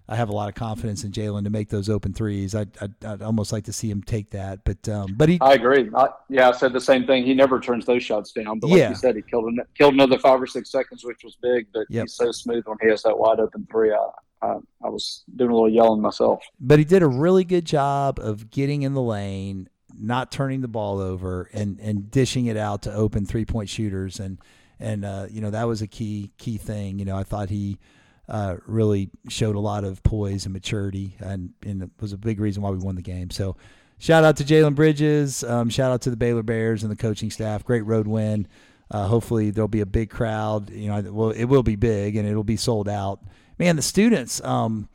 I 0.07 0.15
have 0.15 0.29
a 0.29 0.33
lot 0.33 0.47
of 0.47 0.55
confidence 0.55 1.03
in 1.03 1.11
Jalen 1.11 1.43
to 1.43 1.49
make 1.49 1.67
those 1.69 1.89
open 1.89 2.13
threes. 2.13 2.55
I'd, 2.55 2.69
I'd, 2.79 2.93
I'd 3.05 3.21
almost 3.21 3.51
like 3.51 3.65
to 3.65 3.73
see 3.73 3.89
him 3.89 4.01
take 4.01 4.29
that, 4.31 4.63
but 4.63 4.87
um, 4.87 5.15
but 5.17 5.27
he 5.27 5.37
I 5.41 5.53
agree. 5.53 5.89
I, 5.95 6.07
yeah, 6.29 6.49
I 6.49 6.51
said 6.53 6.71
the 6.71 6.79
same 6.79 7.05
thing. 7.05 7.25
He 7.25 7.33
never 7.33 7.59
turns 7.59 7.85
those 7.85 8.03
shots 8.03 8.31
down. 8.31 8.59
But 8.59 8.67
like 8.69 8.79
Yeah. 8.79 8.89
you 8.89 8.95
said, 8.95 9.15
he 9.15 9.21
killed 9.23 9.45
an, 9.45 9.59
killed 9.77 9.93
another 9.93 10.19
five 10.19 10.41
or 10.41 10.47
six 10.47 10.71
seconds, 10.71 11.03
which 11.03 11.21
was 11.23 11.35
big. 11.41 11.67
But 11.73 11.85
Yep. 11.89 12.03
he's 12.03 12.13
so 12.15 12.31
smooth 12.31 12.63
when 12.65 12.77
he 12.81 12.89
has 12.89 13.03
that 13.03 13.17
wide 13.17 13.39
open 13.39 13.67
three. 13.71 13.91
I, 13.91 14.07
I, 14.41 14.55
I 14.85 14.89
was 14.89 15.23
doing 15.35 15.51
a 15.51 15.53
little 15.53 15.69
yelling 15.69 16.01
myself. 16.01 16.43
but 16.59 16.79
he 16.79 16.85
did 16.85 17.01
a 17.01 17.07
really 17.07 17.43
good 17.45 17.65
job 17.65 18.19
of 18.19 18.51
getting 18.51 18.83
in 18.83 18.93
the 18.93 19.01
lane, 19.01 19.67
not 19.99 20.31
turning 20.31 20.61
the 20.61 20.67
ball 20.67 20.99
over, 20.99 21.49
and 21.53 21.79
and 21.79 22.09
dishing 22.11 22.45
it 22.47 22.57
out 22.57 22.83
to 22.83 22.93
open 22.93 23.25
three 23.25 23.45
point 23.45 23.69
shooters, 23.69 24.19
and 24.19 24.37
and 24.79 25.05
uh, 25.05 25.27
you 25.29 25.41
know 25.41 25.51
that 25.51 25.63
was 25.63 25.81
a 25.81 25.87
key 25.87 26.31
key 26.37 26.57
thing. 26.57 26.99
You 26.99 27.05
know, 27.05 27.17
I 27.17 27.23
thought 27.23 27.49
he. 27.49 27.79
Uh, 28.29 28.55
really 28.65 29.09
showed 29.27 29.53
a 29.53 29.59
lot 29.59 29.83
of 29.83 30.01
poise 30.01 30.45
and 30.45 30.53
maturity, 30.53 31.17
and, 31.19 31.49
and 31.61 31.83
it 31.83 31.89
was 31.99 32.13
a 32.13 32.17
big 32.17 32.39
reason 32.39 32.63
why 32.63 32.69
we 32.69 32.77
won 32.77 32.95
the 32.95 33.01
game. 33.01 33.29
So, 33.29 33.57
shout 33.97 34.23
out 34.23 34.37
to 34.37 34.45
Jalen 34.45 34.75
Bridges. 34.75 35.43
Um, 35.43 35.69
shout 35.69 35.91
out 35.91 36.03
to 36.03 36.09
the 36.09 36.15
Baylor 36.15 36.41
Bears 36.41 36.83
and 36.83 36.91
the 36.91 36.95
coaching 36.95 37.29
staff. 37.29 37.65
Great 37.65 37.81
road 37.81 38.07
win. 38.07 38.47
Uh, 38.89 39.07
hopefully, 39.07 39.51
there'll 39.51 39.67
be 39.67 39.81
a 39.81 39.85
big 39.85 40.09
crowd. 40.09 40.69
You 40.69 40.87
know, 40.87 41.11
well, 41.11 41.29
it 41.31 41.45
will 41.45 41.63
be 41.63 41.75
big 41.75 42.15
and 42.15 42.25
it'll 42.25 42.45
be 42.45 42.55
sold 42.55 42.87
out. 42.87 43.19
Man, 43.59 43.75
the 43.75 43.81
students. 43.81 44.41
Um, 44.41 44.87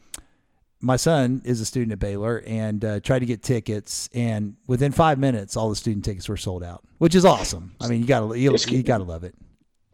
my 0.80 0.96
son 0.96 1.42
is 1.44 1.60
a 1.60 1.64
student 1.64 1.92
at 1.92 1.98
Baylor 1.98 2.42
and 2.46 2.84
uh, 2.84 3.00
tried 3.00 3.20
to 3.20 3.26
get 3.26 3.42
tickets, 3.42 4.08
and 4.14 4.56
within 4.66 4.92
five 4.92 5.18
minutes, 5.18 5.56
all 5.56 5.68
the 5.70 5.76
student 5.76 6.04
tickets 6.04 6.28
were 6.28 6.36
sold 6.36 6.62
out, 6.62 6.84
which 6.98 7.14
is 7.14 7.24
awesome. 7.24 7.74
I 7.80 7.88
mean, 7.88 8.00
you 8.00 8.06
gotta 8.06 8.38
you, 8.38 8.54
you 8.68 8.82
gotta 8.82 9.04
love 9.04 9.24
it. 9.24 9.34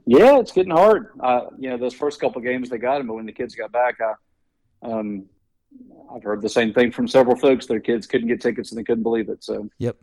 Yeah, 0.06 0.38
it's 0.38 0.52
getting 0.52 0.72
hard. 0.72 1.08
Uh, 1.20 1.46
you 1.58 1.70
know, 1.70 1.78
those 1.78 1.94
first 1.94 2.20
couple 2.20 2.40
games 2.42 2.68
they 2.68 2.78
got 2.78 3.00
him, 3.00 3.06
but 3.06 3.14
when 3.14 3.26
the 3.26 3.32
kids 3.32 3.54
got 3.54 3.72
back, 3.72 3.98
I, 4.00 4.14
um, 4.86 5.24
I've 6.14 6.22
heard 6.22 6.42
the 6.42 6.48
same 6.48 6.72
thing 6.74 6.92
from 6.92 7.08
several 7.08 7.36
folks. 7.36 7.66
Their 7.66 7.80
kids 7.80 8.06
couldn't 8.06 8.28
get 8.28 8.40
tickets 8.40 8.70
and 8.70 8.78
they 8.78 8.84
couldn't 8.84 9.02
believe 9.02 9.28
it. 9.28 9.42
So 9.42 9.68
Yep. 9.78 9.96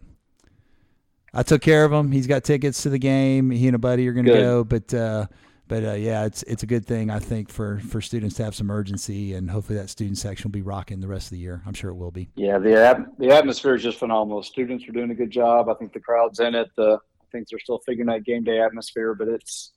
I 1.33 1.43
took 1.43 1.61
care 1.61 1.85
of 1.85 1.93
him. 1.93 2.11
He's 2.11 2.27
got 2.27 2.43
tickets 2.43 2.83
to 2.83 2.89
the 2.89 2.97
game. 2.97 3.51
He 3.51 3.67
and 3.67 3.75
a 3.75 3.79
buddy 3.79 4.07
are 4.07 4.11
going 4.13 4.25
to 4.25 4.33
go, 4.33 4.63
but 4.65 4.93
uh, 4.93 5.27
but 5.71 5.85
uh, 5.85 5.93
yeah, 5.93 6.25
it's 6.25 6.43
it's 6.43 6.63
a 6.63 6.65
good 6.65 6.85
thing 6.85 7.09
I 7.09 7.19
think 7.19 7.47
for 7.47 7.79
for 7.79 8.01
students 8.01 8.35
to 8.35 8.43
have 8.43 8.53
some 8.53 8.69
urgency, 8.69 9.35
and 9.35 9.49
hopefully 9.49 9.79
that 9.79 9.89
student 9.89 10.17
section 10.17 10.49
will 10.49 10.51
be 10.51 10.61
rocking 10.61 10.99
the 10.99 11.07
rest 11.07 11.27
of 11.27 11.29
the 11.29 11.37
year. 11.37 11.61
I'm 11.65 11.73
sure 11.73 11.91
it 11.91 11.95
will 11.95 12.11
be. 12.11 12.27
yeah, 12.35 12.59
the 12.59 13.07
the 13.17 13.29
atmosphere 13.29 13.75
is 13.75 13.81
just 13.81 13.97
phenomenal. 13.97 14.43
Students 14.43 14.85
are 14.89 14.91
doing 14.91 15.11
a 15.11 15.15
good 15.15 15.31
job. 15.31 15.69
I 15.69 15.73
think 15.75 15.93
the 15.93 16.01
crowd's 16.01 16.41
in 16.41 16.55
it. 16.55 16.67
The 16.75 16.99
I 16.99 17.25
think 17.31 17.47
they're 17.47 17.57
still 17.57 17.79
figuring 17.85 18.09
out 18.09 18.25
game 18.25 18.43
day 18.43 18.59
atmosphere, 18.59 19.15
but 19.15 19.29
it's 19.29 19.71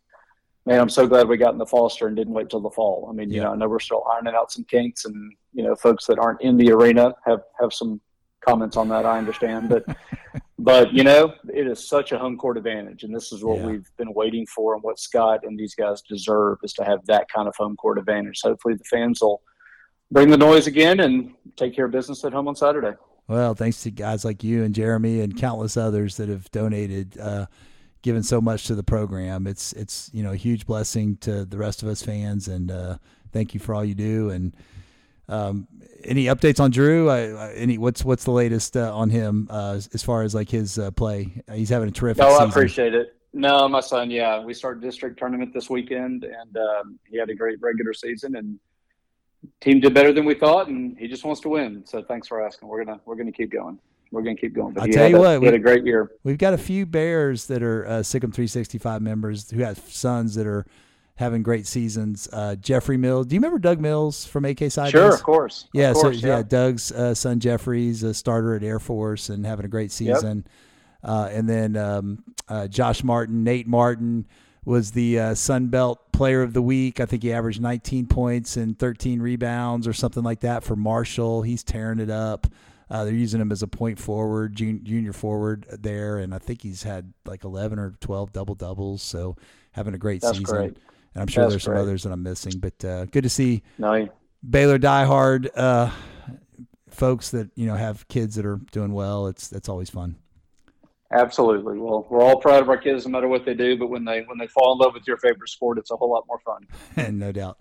man, 0.66 0.80
I'm 0.80 0.88
so 0.88 1.06
glad 1.06 1.28
we 1.28 1.36
got 1.36 1.52
in 1.52 1.58
the 1.58 1.66
Foster 1.66 2.08
and 2.08 2.16
didn't 2.16 2.34
wait 2.34 2.50
till 2.50 2.60
the 2.60 2.70
fall. 2.70 3.06
I 3.08 3.12
mean, 3.12 3.30
you 3.30 3.40
know, 3.40 3.52
I 3.52 3.54
know 3.54 3.68
we're 3.68 3.78
still 3.78 4.02
ironing 4.12 4.34
out 4.34 4.50
some 4.50 4.64
kinks, 4.64 5.04
and 5.04 5.32
you 5.52 5.62
know, 5.62 5.76
folks 5.76 6.06
that 6.06 6.18
aren't 6.18 6.40
in 6.40 6.56
the 6.56 6.72
arena 6.72 7.14
have 7.24 7.42
have 7.60 7.72
some 7.72 8.00
comments 8.46 8.76
on 8.76 8.88
that. 8.88 9.06
I 9.06 9.18
understand, 9.18 9.68
but 9.68 9.84
but 10.58 10.92
you 10.92 11.04
know, 11.04 11.34
it 11.52 11.66
is 11.66 11.88
such 11.88 12.12
a 12.12 12.18
home 12.18 12.36
court 12.36 12.56
advantage, 12.56 13.02
and 13.02 13.14
this 13.14 13.32
is 13.32 13.44
what 13.44 13.58
yeah. 13.58 13.66
we've 13.66 13.90
been 13.96 14.12
waiting 14.14 14.46
for, 14.46 14.74
and 14.74 14.82
what 14.82 14.98
Scott 14.98 15.40
and 15.44 15.58
these 15.58 15.74
guys 15.74 16.02
deserve 16.02 16.58
is 16.62 16.72
to 16.74 16.84
have 16.84 17.04
that 17.06 17.28
kind 17.28 17.48
of 17.48 17.54
home 17.56 17.76
court 17.76 17.98
advantage. 17.98 18.40
hopefully, 18.42 18.74
the 18.74 18.84
fans 18.84 19.20
will 19.20 19.42
bring 20.10 20.30
the 20.30 20.38
noise 20.38 20.66
again 20.66 21.00
and 21.00 21.34
take 21.56 21.74
care 21.74 21.86
of 21.86 21.92
business 21.92 22.24
at 22.24 22.32
home 22.32 22.48
on 22.48 22.54
Saturday. 22.54 22.96
Well, 23.26 23.54
thanks 23.54 23.82
to 23.82 23.90
guys 23.90 24.24
like 24.24 24.44
you 24.44 24.64
and 24.64 24.74
Jeremy 24.74 25.20
and 25.20 25.36
countless 25.36 25.76
others 25.76 26.16
that 26.18 26.28
have 26.28 26.50
donated. 26.50 27.18
Uh, 27.18 27.46
given 28.04 28.22
so 28.22 28.38
much 28.38 28.66
to 28.66 28.74
the 28.74 28.82
program. 28.82 29.46
It's 29.46 29.72
it's 29.72 30.10
you 30.12 30.22
know 30.22 30.32
a 30.32 30.36
huge 30.36 30.66
blessing 30.66 31.16
to 31.22 31.46
the 31.46 31.56
rest 31.56 31.82
of 31.82 31.88
us 31.88 32.02
fans, 32.02 32.48
and 32.48 32.70
uh, 32.70 32.98
thank 33.32 33.54
you 33.54 33.60
for 33.60 33.74
all 33.74 33.84
you 33.84 33.94
do. 33.94 34.28
And 34.28 34.54
um, 35.28 35.66
any 36.04 36.24
updates 36.24 36.60
on 36.60 36.70
Drew? 36.70 37.08
I, 37.08 37.28
I, 37.28 37.52
any 37.52 37.78
what's 37.78 38.04
what's 38.04 38.24
the 38.24 38.30
latest 38.30 38.76
uh, 38.76 38.94
on 38.94 39.10
him 39.10 39.48
uh, 39.50 39.80
as 39.92 40.02
far 40.02 40.22
as 40.22 40.34
like 40.34 40.50
his 40.50 40.78
uh, 40.78 40.90
play? 40.90 41.42
He's 41.52 41.68
having 41.68 41.88
a 41.88 41.92
terrific. 41.92 42.22
No, 42.22 42.30
season. 42.30 42.44
I 42.44 42.48
appreciate 42.48 42.94
it. 42.94 43.16
No, 43.32 43.68
my 43.68 43.80
son. 43.80 44.10
Yeah, 44.10 44.42
we 44.42 44.54
started 44.54 44.82
district 44.82 45.18
tournament 45.18 45.52
this 45.52 45.68
weekend, 45.68 46.24
and 46.24 46.56
um, 46.56 46.98
he 47.08 47.18
had 47.18 47.30
a 47.30 47.34
great 47.34 47.60
regular 47.60 47.92
season, 47.92 48.36
and 48.36 48.58
team 49.60 49.80
did 49.80 49.94
better 49.94 50.12
than 50.12 50.24
we 50.24 50.34
thought, 50.34 50.68
and 50.68 50.96
he 50.98 51.08
just 51.08 51.24
wants 51.24 51.40
to 51.42 51.48
win. 51.48 51.84
So 51.86 52.02
thanks 52.02 52.28
for 52.28 52.44
asking. 52.44 52.68
We're 52.68 52.84
gonna 52.84 53.00
we're 53.04 53.16
gonna 53.16 53.32
keep 53.32 53.50
going 53.50 53.78
we're 54.14 54.22
to 54.22 54.34
keep 54.34 54.54
going. 54.54 54.72
But 54.72 54.84
I'll 54.84 54.88
tell 54.88 55.08
you 55.08 55.18
what, 55.18 55.40
we 55.40 55.46
had 55.46 55.54
a 55.54 55.58
great 55.58 55.84
year. 55.84 56.12
We've 56.22 56.38
got 56.38 56.54
a 56.54 56.58
few 56.58 56.86
Bears 56.86 57.46
that 57.46 57.62
are 57.62 57.86
uh, 57.86 57.90
SicEm 58.00 58.32
365 58.32 59.02
members 59.02 59.50
who 59.50 59.62
have 59.62 59.78
sons 59.78 60.36
that 60.36 60.46
are 60.46 60.64
having 61.16 61.42
great 61.42 61.66
seasons. 61.66 62.28
Uh, 62.32 62.56
Jeffrey 62.56 62.96
Mills. 62.96 63.26
Do 63.26 63.34
you 63.34 63.40
remember 63.40 63.58
Doug 63.58 63.80
Mills 63.80 64.24
from 64.24 64.44
AK 64.44 64.70
Side? 64.70 64.90
Sure, 64.90 65.14
of 65.14 65.22
course. 65.22 65.68
Yeah, 65.72 65.90
of 65.90 65.96
course, 65.96 66.20
so 66.20 66.26
yeah, 66.26 66.36
yeah 66.38 66.42
Doug's 66.42 66.92
uh, 66.92 67.14
son 67.14 67.40
Jeffrey's 67.40 68.02
a 68.02 68.14
starter 68.14 68.54
at 68.54 68.62
Air 68.62 68.80
Force 68.80 69.28
and 69.28 69.46
having 69.46 69.64
a 69.64 69.68
great 69.68 69.92
season. 69.92 70.44
Yep. 70.44 71.10
Uh, 71.10 71.28
and 71.30 71.48
then 71.48 71.76
um, 71.76 72.24
uh, 72.48 72.66
Josh 72.66 73.04
Martin, 73.04 73.44
Nate 73.44 73.66
Martin 73.66 74.26
was 74.64 74.92
the 74.92 75.20
uh, 75.20 75.34
Sun 75.34 75.68
Belt 75.68 76.12
Player 76.12 76.42
of 76.42 76.54
the 76.54 76.62
Week. 76.62 76.98
I 76.98 77.06
think 77.06 77.22
he 77.22 77.32
averaged 77.32 77.60
19 77.60 78.06
points 78.06 78.56
and 78.56 78.78
13 78.78 79.20
rebounds 79.20 79.86
or 79.86 79.92
something 79.92 80.22
like 80.22 80.40
that 80.40 80.64
for 80.64 80.74
Marshall. 80.74 81.42
He's 81.42 81.62
tearing 81.62 82.00
it 82.00 82.10
up. 82.10 82.46
Uh, 82.90 83.04
they're 83.04 83.14
using 83.14 83.40
him 83.40 83.52
as 83.52 83.62
a 83.62 83.66
point 83.66 83.98
forward, 83.98 84.54
junior 84.54 85.12
forward 85.12 85.66
there, 85.70 86.18
and 86.18 86.34
I 86.34 86.38
think 86.38 86.62
he's 86.62 86.82
had 86.82 87.12
like 87.24 87.44
11 87.44 87.78
or 87.78 87.96
12 88.00 88.32
double 88.32 88.54
doubles. 88.54 89.02
So 89.02 89.36
having 89.72 89.94
a 89.94 89.98
great 89.98 90.22
That's 90.22 90.38
season. 90.38 90.56
Great. 90.56 90.76
And 91.14 91.22
I'm 91.22 91.28
sure 91.28 91.44
That's 91.44 91.52
there's 91.52 91.62
some 91.64 91.76
others 91.76 92.02
that 92.02 92.12
I'm 92.12 92.22
missing, 92.22 92.58
but 92.58 92.84
uh, 92.84 93.04
good 93.06 93.22
to 93.22 93.28
see 93.28 93.62
no. 93.78 94.08
Baylor 94.48 94.78
diehard 94.78 95.48
uh, 95.54 95.90
folks 96.90 97.30
that 97.30 97.50
you 97.54 97.66
know 97.66 97.74
have 97.76 98.06
kids 98.08 98.34
that 98.36 98.46
are 98.46 98.60
doing 98.72 98.92
well. 98.92 99.28
It's 99.28 99.48
that's 99.48 99.68
always 99.68 99.90
fun. 99.90 100.16
Absolutely. 101.12 101.78
Well, 101.78 102.06
we're 102.10 102.22
all 102.22 102.40
proud 102.40 102.62
of 102.62 102.68
our 102.68 102.76
kids, 102.76 103.06
no 103.06 103.12
matter 103.12 103.28
what 103.28 103.44
they 103.44 103.54
do. 103.54 103.78
But 103.78 103.88
when 103.88 104.04
they 104.04 104.22
when 104.22 104.38
they 104.38 104.48
fall 104.48 104.72
in 104.72 104.78
love 104.78 104.94
with 104.94 105.06
your 105.06 105.16
favorite 105.18 105.48
sport, 105.48 105.78
it's 105.78 105.90
a 105.90 105.96
whole 105.96 106.10
lot 106.10 106.24
more 106.26 106.40
fun. 106.40 106.66
and 106.96 107.18
no 107.20 107.30
doubt. 107.32 107.58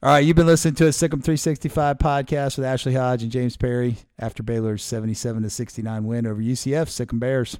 All 0.00 0.12
right, 0.12 0.20
you've 0.20 0.36
been 0.36 0.46
listening 0.46 0.76
to 0.76 0.86
a 0.86 0.90
SicEm 0.90 1.24
365 1.24 1.98
podcast 1.98 2.56
with 2.56 2.64
Ashley 2.64 2.94
Hodge 2.94 3.24
and 3.24 3.32
James 3.32 3.56
Perry 3.56 3.96
after 4.16 4.44
Baylor's 4.44 4.84
77 4.84 5.42
to 5.42 5.50
69 5.50 6.04
win 6.04 6.24
over 6.24 6.40
UCF. 6.40 6.86
SicEm 6.86 7.18
Bears. 7.18 7.58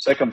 SicEm. 0.00 0.32